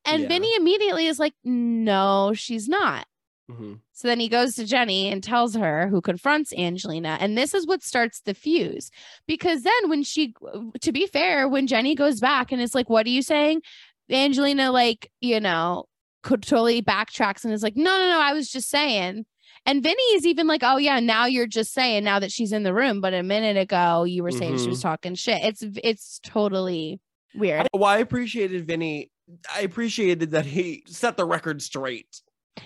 And 0.06 0.24
Yeah. 0.24 0.28
Vinny 0.28 0.54
immediately 0.56 1.08
is 1.08 1.20
like, 1.20 1.34
"No, 1.44 2.34
she's 2.36 2.68
not." 2.70 3.08
Mhm. 3.50 3.80
So 3.94 4.08
then 4.08 4.20
he 4.20 4.28
goes 4.28 4.56
to 4.56 4.66
Jenny 4.66 5.10
and 5.10 5.24
tells 5.24 5.56
her 5.56 5.88
who 5.88 6.02
confronts 6.02 6.54
Angelina. 6.54 7.18
And 7.20 7.38
this 7.38 7.54
is 7.54 7.66
what 7.66 7.84
starts 7.84 8.20
the 8.22 8.34
fuse. 8.34 8.92
Because 9.26 9.64
then 9.64 9.90
when 9.90 10.04
she, 10.04 10.34
to 10.82 10.92
be 10.92 11.08
fair, 11.08 11.48
when 11.48 11.68
Jenny 11.68 11.96
goes 11.96 12.20
back 12.20 12.52
and 12.52 12.62
it's 12.62 12.76
like, 12.76 12.90
what 12.90 13.06
are 13.06 13.10
you 13.10 13.22
saying? 13.22 13.62
Angelina, 14.10 14.72
like, 14.72 15.12
you 15.22 15.40
know, 15.40 15.86
could 16.24 16.44
totally 16.44 16.82
backtracks 16.82 17.46
and 17.46 17.54
is 17.54 17.64
like, 17.64 17.78
no, 17.78 17.98
no, 17.98 18.10
no, 18.10 18.20
I 18.20 18.34
was 18.34 18.50
just 18.50 18.70
saying. 18.70 19.26
And 19.66 19.84
Vinny 19.84 20.04
is 20.14 20.26
even 20.26 20.48
like, 20.48 20.62
oh 20.64 20.78
yeah, 20.78 21.00
now 21.00 21.26
you're 21.26 21.48
just 21.48 21.74
saying 21.74 22.04
now 22.04 22.20
that 22.20 22.32
she's 22.32 22.54
in 22.54 22.64
the 22.64 22.74
room, 22.74 23.02
but 23.02 23.14
a 23.14 23.24
minute 23.24 23.58
ago 23.58 24.04
you 24.04 24.24
were 24.24 24.32
saying 24.32 24.58
she 24.60 24.70
was 24.70 24.82
talking 24.82 25.16
shit. 25.16 25.44
It's 25.44 25.64
it's 25.84 26.20
totally 26.24 27.02
weird. 27.36 27.68
Well, 27.74 27.86
I 27.86 27.98
appreciated 27.98 28.66
Vinny. 28.66 29.12
I 29.54 29.62
appreciated 29.62 30.32
that 30.32 30.46
he 30.46 30.84
set 30.88 31.18
the 31.18 31.26
record 31.26 31.62
straight. 31.62 32.22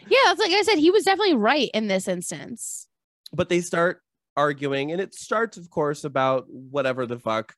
Yeah, 0.07 0.17
that's 0.25 0.39
like 0.39 0.51
I 0.51 0.61
said, 0.63 0.77
he 0.77 0.91
was 0.91 1.03
definitely 1.03 1.35
right 1.35 1.69
in 1.73 1.87
this 1.87 2.07
instance. 2.07 2.87
but 3.33 3.49
they 3.49 3.61
start 3.61 4.01
arguing 4.37 4.91
and 4.91 5.01
it 5.01 5.13
starts 5.13 5.57
of 5.57 5.69
course 5.69 6.03
about 6.05 6.45
whatever 6.49 7.05
the 7.05 7.19
fuck 7.19 7.53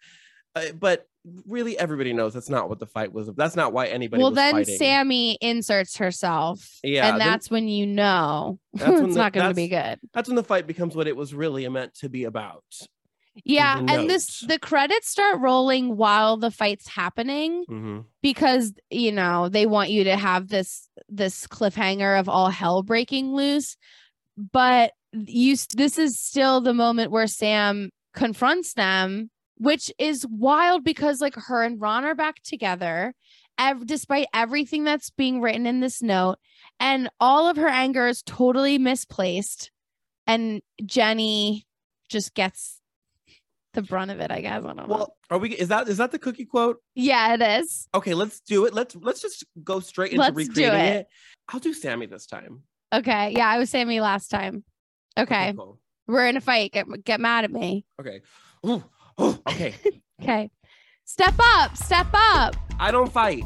uh, 0.56 0.64
but 0.80 1.06
really 1.48 1.78
everybody 1.78 2.14
knows 2.14 2.34
that's 2.34 2.50
not 2.50 2.68
what 2.68 2.80
the 2.80 2.86
fight 2.88 3.14
was 3.14 3.30
that's 3.38 3.56
not 3.56 3.74
why 3.74 3.86
anybody 3.86 4.22
well 4.22 4.32
then 4.32 4.54
fighting. 4.56 4.78
sammy 4.78 5.38
inserts 5.40 5.98
herself 5.98 6.80
Yeah, 6.84 7.10
and 7.12 7.22
then- 7.22 7.28
that's 7.28 7.52
when 7.52 7.68
you 7.68 7.86
know 7.86 8.60
That's 8.74 8.90
when 8.96 9.06
it's 9.06 9.14
the- 9.14 9.20
not 9.22 9.34
going 9.34 9.48
to 9.48 9.54
be 9.54 9.68
good 9.68 10.00
that's 10.16 10.28
when 10.28 10.36
the 10.36 10.44
fight 10.44 10.66
becomes 10.66 10.96
what 10.96 11.08
it 11.08 11.16
was 11.16 11.34
really 11.36 11.68
meant 11.70 11.94
to 12.00 12.10
be 12.10 12.24
about 12.24 12.64
yeah 13.46 13.80
the 13.82 13.92
and 13.94 14.10
this 14.10 14.40
the 14.42 14.60
credits 14.60 15.10
start 15.10 15.40
rolling 15.40 15.98
while 15.98 16.38
the 16.38 16.52
fight's 16.52 16.88
happening 16.88 17.66
Mhm. 17.70 18.06
because 18.22 18.74
you 18.90 19.12
know 19.12 19.50
they 19.50 19.66
want 19.66 19.90
you 19.90 20.04
to 20.06 20.16
have 20.16 20.50
this 20.50 20.88
this 21.10 21.48
cliffhanger 21.48 22.20
of 22.20 22.30
all 22.30 22.50
hell 22.50 22.84
breaking 22.84 23.34
loose 23.34 23.76
but 24.52 24.92
you 25.14 25.56
this 25.76 25.98
is 25.98 26.20
still 26.20 26.62
the 26.62 26.74
moment 26.74 27.12
where 27.12 27.28
sam 27.28 27.90
confronts 28.14 28.74
them 28.74 29.30
which 29.58 29.92
is 30.00 30.26
wild 30.30 30.84
because 30.84 31.22
like 31.22 31.36
her 31.36 31.64
and 31.64 31.80
ron 31.82 32.04
are 32.06 32.16
back 32.16 32.36
together 32.44 33.14
ev- 33.58 33.86
despite 33.86 34.28
everything 34.34 34.84
that's 34.84 35.10
being 35.12 35.42
written 35.42 35.66
in 35.66 35.80
this 35.80 36.02
note 36.02 36.38
and 36.80 37.10
all 37.20 37.48
of 37.48 37.58
her 37.58 37.68
anger 37.70 38.08
is 38.08 38.22
totally 38.24 38.78
misplaced 38.78 39.72
and 40.28 40.62
jenny 40.86 41.66
just 42.10 42.34
gets 42.34 42.80
the 43.74 43.82
brunt 43.82 44.12
of 44.12 44.20
it 44.20 44.32
i 44.32 44.40
guess 44.42 44.64
i 44.64 44.68
don't 44.68 44.78
know 44.78 44.86
well 44.88 45.16
are 45.30 45.38
we 45.38 45.50
is 45.54 45.68
that 45.68 45.88
is 45.88 45.98
that 45.98 46.12
the 46.12 46.20
cookie 46.20 46.46
quote 46.46 46.78
yeah 46.96 47.34
it 47.34 47.42
is 47.62 47.88
okay 47.96 48.14
let's 48.14 48.40
do 48.42 48.66
it 48.66 48.74
let's 48.74 48.96
let's 48.98 49.22
just 49.22 49.44
go 49.64 49.80
straight 49.80 50.12
into 50.12 50.22
Let's 50.24 50.36
recreating 50.36 50.80
it. 50.80 50.96
it. 51.02 51.08
i'll 51.50 51.60
do 51.60 51.74
sammy 51.74 52.06
this 52.06 52.26
time 52.26 52.64
Okay. 52.94 53.34
Yeah, 53.36 53.48
I 53.48 53.58
was 53.58 53.72
Sammy 53.72 54.00
last 54.00 54.28
time. 54.30 54.64
Okay. 55.18 55.52
cool. 55.58 55.80
We're 56.08 56.28
in 56.28 56.38
a 56.38 56.42
fight. 56.42 56.72
Get 56.74 56.86
get 57.04 57.20
mad 57.20 57.44
at 57.44 57.52
me. 57.52 57.86
okay 58.00 58.22
Ooh, 58.68 58.84
ooh, 59.20 59.40
okay 59.50 59.74
Okay. 60.22 60.52
Step 61.04 61.34
up. 61.40 61.76
Step 61.76 62.06
up. 62.14 62.56
i 62.80 62.92
don't 62.92 63.12
fight 63.12 63.44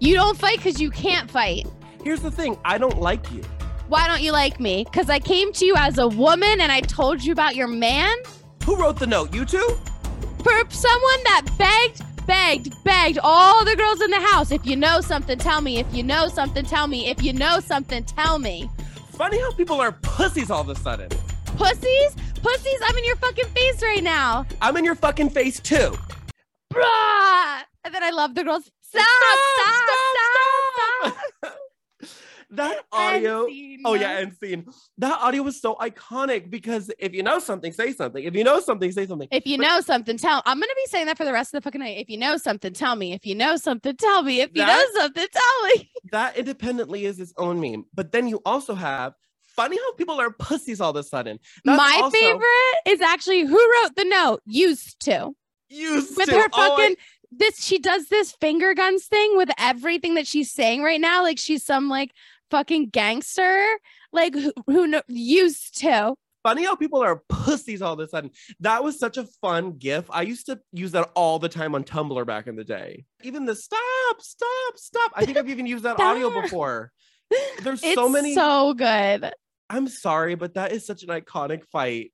You 0.00 0.14
don't 0.14 0.36
fight 0.38 0.58
because 0.58 0.82
you 0.82 0.90
can't 0.90 1.30
fight. 1.30 1.66
here's 2.02 2.20
the 2.20 2.30
thing 2.30 2.58
i 2.66 2.76
don't 2.76 3.00
like 3.00 3.32
you 3.32 3.42
Why 3.88 4.06
don't 4.06 4.20
you 4.20 4.32
like 4.32 4.60
me? 4.60 4.84
Because 4.84 5.08
I 5.08 5.18
came 5.18 5.50
to 5.54 5.64
you 5.64 5.74
as 5.76 5.96
a 5.96 6.08
woman 6.08 6.60
and 6.60 6.70
I 6.70 6.80
told 6.82 7.24
you 7.24 7.32
about 7.32 7.56
your 7.56 7.68
man 7.68 8.14
who 8.64 8.76
wrote 8.76 8.98
the 8.98 9.06
note 9.06 9.34
you 9.34 9.44
two 9.44 9.76
for 10.44 10.52
someone 10.68 11.24
that 11.24 11.46
begged, 11.56 12.26
begged, 12.26 12.84
begged 12.84 13.18
all 13.22 13.64
the 13.64 13.74
girls 13.76 14.00
in 14.02 14.10
the 14.10 14.20
house. 14.20 14.52
If 14.52 14.64
you 14.66 14.76
know 14.76 15.00
something, 15.00 15.38
tell 15.38 15.62
me. 15.62 15.78
If 15.78 15.92
you 15.92 16.02
know 16.02 16.28
something, 16.28 16.64
tell 16.64 16.86
me. 16.86 17.08
If 17.08 17.22
you 17.22 17.32
know 17.32 17.60
something, 17.60 18.04
tell 18.04 18.38
me. 18.38 18.68
funny 19.12 19.40
how 19.40 19.52
people 19.52 19.80
are 19.80 19.92
pussies 19.92 20.50
all 20.50 20.60
of 20.60 20.68
a 20.68 20.74
sudden 20.74 21.08
Pussies? 21.56 22.16
Pussies, 22.42 22.80
I'm 22.84 22.96
in 22.96 23.04
your 23.04 23.16
fucking 23.16 23.46
face 23.46 23.82
right 23.82 24.02
now. 24.02 24.44
I'm 24.60 24.76
in 24.76 24.84
your 24.84 24.96
fucking 24.96 25.30
face 25.30 25.60
too. 25.60 25.96
Bruh. 26.72 27.62
And 27.84 27.94
then 27.94 28.02
I 28.02 28.10
love 28.10 28.34
the 28.34 28.44
girls. 28.44 28.70
Stop, 28.80 29.06
stop, 29.06 29.38
stop, 29.56 29.74
stop. 29.74 30.03
That 32.56 32.84
audio. 32.92 33.46
Oh 33.84 33.94
yeah, 33.94 34.18
and 34.18 34.32
scene. 34.42 34.66
That 34.98 35.18
audio 35.20 35.42
was 35.42 35.60
so 35.60 35.74
iconic 35.76 36.50
because 36.50 36.90
if 36.98 37.14
you 37.14 37.22
know 37.22 37.38
something, 37.38 37.72
say 37.72 37.92
something. 37.92 38.22
If 38.24 38.34
you 38.34 38.44
know 38.44 38.60
something, 38.60 38.90
say 38.92 39.06
something. 39.06 39.28
If 39.30 39.46
you 39.46 39.58
But- 39.58 39.66
know 39.66 39.80
something, 39.80 40.16
tell. 40.18 40.42
I'm 40.46 40.58
gonna 40.58 40.72
be 40.74 40.86
saying 40.88 41.06
that 41.06 41.16
for 41.16 41.24
the 41.24 41.32
rest 41.32 41.54
of 41.54 41.62
the 41.62 41.66
fucking 41.66 41.80
night. 41.80 41.98
If 41.98 42.08
you 42.10 42.18
know 42.18 42.36
something, 42.36 42.72
tell 42.72 42.96
me. 42.96 43.12
If 43.12 43.24
you 43.26 43.34
know 43.34 43.56
something, 43.56 43.96
tell 43.96 44.22
me. 44.22 44.40
If 44.40 44.50
you 44.54 44.64
That- 44.64 44.78
know 44.94 45.00
something, 45.00 45.26
tell 45.32 45.68
me. 45.76 45.90
That 46.12 46.36
independently 46.36 47.06
is 47.06 47.18
its 47.18 47.32
own 47.38 47.60
meme. 47.60 47.86
But 47.94 48.12
then 48.12 48.28
you 48.28 48.40
also 48.44 48.74
have 48.74 49.14
funny 49.56 49.76
how 49.76 49.92
people 49.94 50.20
are 50.20 50.30
pussies 50.30 50.80
all 50.80 50.90
of 50.90 50.96
a 50.96 51.02
sudden. 51.02 51.38
That's 51.64 51.76
My 51.78 52.00
also- 52.02 52.16
favorite 52.18 52.76
is 52.86 53.00
actually 53.00 53.42
who 53.42 53.56
wrote 53.56 53.96
the 53.96 54.04
note. 54.04 54.40
Used 54.46 55.00
to 55.06 55.30
used 55.68 56.16
with 56.16 56.28
to. 56.28 56.34
her 56.36 56.48
Oh, 56.52 56.60
I- 56.62 56.68
fucking 56.68 56.96
this. 57.32 57.64
She 57.64 57.78
does 57.78 58.06
this 58.08 58.30
finger 58.32 58.74
guns 58.74 59.06
thing 59.06 59.36
with 59.36 59.50
everything 59.58 60.14
that 60.14 60.26
she's 60.26 60.52
saying 60.52 60.82
right 60.82 61.00
now. 61.00 61.22
Like 61.22 61.38
she's 61.38 61.64
some 61.64 61.88
like 61.88 62.12
fucking 62.50 62.90
gangster. 62.90 63.66
Like 64.12 64.34
who, 64.34 64.52
who 64.66 65.00
used 65.08 65.80
to. 65.80 66.14
funny 66.42 66.64
how 66.64 66.76
people 66.76 67.02
are 67.02 67.22
pussies 67.28 67.82
all 67.82 67.94
of 67.94 68.00
a 68.00 68.08
sudden. 68.08 68.30
That 68.60 68.84
was 68.84 68.98
such 68.98 69.16
a 69.16 69.24
fun 69.40 69.72
gif. 69.78 70.04
I 70.10 70.22
used 70.22 70.46
to 70.46 70.60
use 70.72 70.92
that 70.92 71.10
all 71.14 71.38
the 71.38 71.48
time 71.48 71.74
on 71.74 71.84
Tumblr 71.84 72.26
back 72.26 72.46
in 72.46 72.56
the 72.56 72.64
day. 72.64 73.04
Even 73.22 73.44
the 73.44 73.54
stop, 73.56 74.20
stop, 74.20 74.76
stop. 74.76 75.12
I 75.14 75.24
think 75.24 75.36
I've 75.38 75.48
even 75.48 75.66
used 75.66 75.84
that 75.84 75.98
audio 75.98 76.40
before. 76.42 76.92
There's 77.62 77.80
It's 77.84 77.94
so 77.94 78.08
many. 78.08 78.34
so 78.34 78.74
good. 78.74 79.32
I'm 79.70 79.88
sorry, 79.88 80.34
but 80.34 80.54
that 80.54 80.72
is 80.72 80.86
such 80.86 81.02
an 81.02 81.08
iconic 81.08 81.64
fight. 81.72 82.12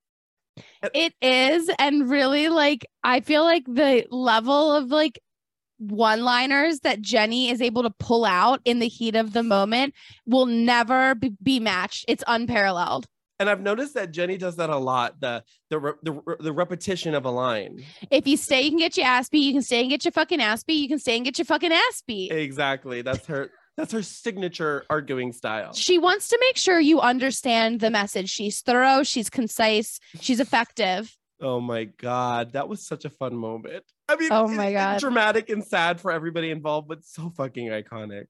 It 0.94 1.14
is. 1.20 1.70
And 1.78 2.08
really, 2.08 2.48
like, 2.48 2.86
I 3.02 3.20
feel 3.20 3.42
like 3.42 3.64
the 3.66 4.06
level 4.10 4.72
of 4.74 4.88
like 4.90 5.18
one 5.80 6.22
liners 6.22 6.80
that 6.80 7.02
Jenni 7.02 7.50
is 7.50 7.60
able 7.60 7.82
to 7.82 7.90
pull 7.90 8.24
out 8.24 8.60
in 8.64 8.78
the 8.78 8.88
heat 8.88 9.16
of 9.16 9.32
the 9.32 9.42
moment 9.42 9.94
will 10.26 10.46
never 10.46 11.14
be, 11.14 11.58
matched. 11.58 12.04
It's 12.06 12.22
unparalleled. 12.26 13.06
And 13.38 13.48
I've 13.48 13.62
noticed 13.62 13.94
that 13.94 14.12
Jenni 14.12 14.38
does 14.38 14.56
that 14.56 14.68
a 14.68 14.76
lot. 14.76 15.20
The 15.20 15.42
the 15.70 15.78
re- 15.78 15.92
the, 16.02 16.12
re- 16.12 16.36
the 16.38 16.52
repetition 16.52 17.14
of 17.14 17.24
a 17.24 17.30
line. 17.30 17.82
If 18.10 18.26
you 18.26 18.36
stay, 18.36 18.62
you 18.62 18.70
can 18.70 18.78
get 18.78 18.98
your 18.98 19.06
ass 19.06 19.30
beat. 19.30 19.40
You 19.40 19.52
can 19.52 19.62
stay 19.62 19.80
and 19.80 19.88
get 19.88 20.04
your 20.04 20.12
fucking 20.12 20.42
ass 20.42 20.62
beat. 20.62 20.74
You 20.74 20.88
can 20.88 20.98
stay 20.98 21.16
and 21.16 21.24
get 21.24 21.38
your 21.38 21.46
fucking 21.46 21.72
ass 21.72 22.02
beat. 22.06 22.32
Exactly. 22.32 23.00
That's 23.00 23.26
her. 23.26 23.50
That's 23.78 23.92
her 23.92 24.02
signature 24.02 24.84
arguing 24.90 25.32
style. 25.32 25.72
She 25.72 25.96
wants 25.96 26.28
to 26.28 26.38
make 26.38 26.58
sure 26.58 26.78
you 26.78 27.00
understand 27.00 27.80
the 27.80 27.88
message. 27.88 28.28
She's 28.28 28.60
thorough, 28.60 29.02
she's 29.04 29.30
concise, 29.30 29.98
she's 30.20 30.38
effective. 30.38 31.16
Oh 31.40 31.60
my 31.60 31.84
god, 31.84 32.52
that 32.52 32.68
was 32.68 32.86
such 32.86 33.06
a 33.06 33.10
fun 33.10 33.34
moment. 33.34 33.84
I 34.10 34.16
mean, 34.16 34.28
Oh 34.32 34.48
my 34.48 34.66
it's 34.68 34.74
God. 34.74 35.00
dramatic 35.00 35.48
and 35.50 35.64
sad 35.64 36.00
for 36.00 36.10
everybody 36.12 36.50
involved, 36.50 36.88
but 36.88 37.04
so 37.04 37.30
fucking 37.36 37.68
iconic. 37.68 38.24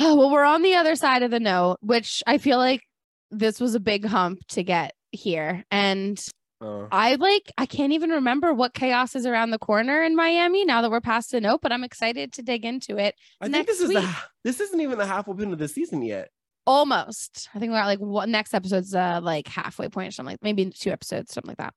Oh, 0.00 0.14
well, 0.16 0.30
we're 0.30 0.44
on 0.44 0.62
the 0.62 0.74
other 0.76 0.96
side 0.96 1.22
of 1.22 1.30
the 1.30 1.40
note, 1.40 1.78
which 1.80 2.22
I 2.26 2.38
feel 2.38 2.58
like 2.58 2.82
this 3.30 3.60
was 3.60 3.74
a 3.74 3.80
big 3.80 4.04
hump 4.04 4.40
to 4.48 4.62
get 4.62 4.94
here. 5.10 5.64
And 5.70 6.24
Uh, 6.60 6.86
I 6.92 7.16
like, 7.16 7.50
I 7.58 7.66
can't 7.66 7.92
even 7.92 8.10
remember 8.10 8.54
what 8.54 8.74
chaos 8.74 9.14
is 9.16 9.26
around 9.26 9.50
the 9.50 9.58
corner 9.58 10.02
in 10.02 10.14
Miami 10.16 10.64
now 10.64 10.82
that 10.82 10.90
we're 10.90 11.00
past 11.00 11.32
the 11.32 11.40
note, 11.40 11.60
but 11.62 11.72
I'm 11.72 11.84
excited 11.84 12.32
to 12.34 12.42
dig 12.42 12.64
into 12.64 12.96
it. 12.96 13.14
I 13.40 13.48
think 13.48 13.66
this 13.66 13.80
is 13.80 13.88
the 13.88 13.96
week. 14.00 14.08
this 14.44 14.60
isn't 14.60 14.80
even 14.80 14.96
the 14.98 15.06
half 15.06 15.28
open 15.28 15.52
of 15.52 15.58
the 15.58 15.68
season 15.68 16.02
yet. 16.02 16.30
Almost. 16.66 17.50
I 17.54 17.58
think 17.58 17.72
we're 17.72 17.78
at 17.78 17.86
like 17.86 17.98
what 17.98 18.28
next 18.28 18.54
episode's 18.54 18.94
uh 18.94 19.20
like 19.22 19.46
halfway 19.48 19.88
point 19.88 20.08
or 20.08 20.10
something 20.12 20.32
like 20.32 20.42
maybe 20.42 20.64
two 20.70 20.90
episodes, 20.90 21.34
something 21.34 21.48
like 21.50 21.58
that. 21.58 21.74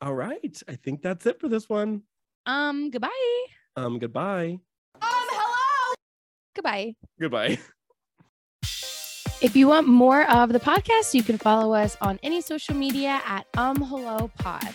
All 0.00 0.14
right, 0.14 0.62
I 0.68 0.76
think 0.76 1.02
that's 1.02 1.26
it 1.26 1.40
for 1.40 1.48
this 1.48 1.68
one. 1.68 2.02
Um, 2.46 2.90
goodbye. 2.90 3.44
Um, 3.76 3.98
goodbye. 3.98 4.58
Um, 4.96 5.00
hello. 5.02 5.94
Goodbye. 6.54 6.94
Goodbye. 7.20 7.58
If 9.42 9.56
you 9.56 9.66
want 9.66 9.88
more 9.88 10.22
of 10.30 10.52
the 10.52 10.60
podcast, 10.60 11.14
you 11.14 11.24
can 11.24 11.36
follow 11.36 11.74
us 11.74 11.96
on 12.00 12.20
any 12.22 12.40
social 12.40 12.76
media 12.76 13.20
at 13.26 13.44
um 13.56 13.74
hello 13.74 14.30
pod. 14.38 14.72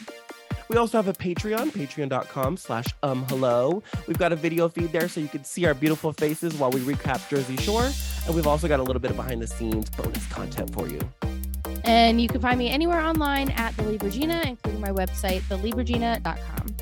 We 0.68 0.76
also 0.76 0.98
have 0.98 1.08
a 1.08 1.14
Patreon, 1.14 1.72
patreon.com 1.72 2.58
slash 2.58 2.88
um 3.02 3.24
hello. 3.30 3.82
We've 4.08 4.18
got 4.18 4.34
a 4.34 4.36
video 4.36 4.68
feed 4.68 4.92
there 4.92 5.08
so 5.08 5.22
you 5.22 5.30
can 5.30 5.46
see 5.46 5.66
our 5.66 5.74
beautiful 5.74 6.12
faces 6.12 6.54
while 6.56 6.70
we 6.70 6.82
recap 6.82 7.30
Jersey 7.30 7.56
Shore. 7.56 7.90
And 8.26 8.36
we've 8.36 8.46
also 8.46 8.68
got 8.68 8.82
a 8.82 8.84
little 8.84 9.00
bit 9.00 9.12
of 9.12 9.16
behind 9.16 9.42
the 9.42 9.48
scenes 9.48 9.90
bonus 9.92 10.28
content 10.28 10.74
for 10.74 10.90
you. 10.90 11.00
And 11.86 12.20
you 12.20 12.28
can 12.28 12.42
find 12.42 12.60
me 12.60 12.70
anywhere 12.70 13.00
online 13.00 13.52
at 13.52 13.74
the 13.78 13.84
Libragina, 13.84 14.46
including 14.46 14.82
my 14.82 14.90
website, 14.92 15.44
thelibragina.com. 15.44 16.76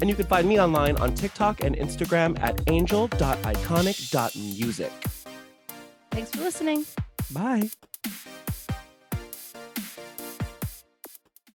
And 0.00 0.08
you 0.08 0.16
can 0.16 0.26
find 0.26 0.48
me 0.48 0.60
online 0.60 0.96
on 0.96 1.14
TikTok 1.14 1.62
and 1.64 1.76
Instagram 1.76 2.36
at 2.40 2.60
angel.iconic.music. 2.68 4.92
Thanks 6.10 6.30
for 6.30 6.40
listening. 6.40 6.84
Bye. 7.32 7.70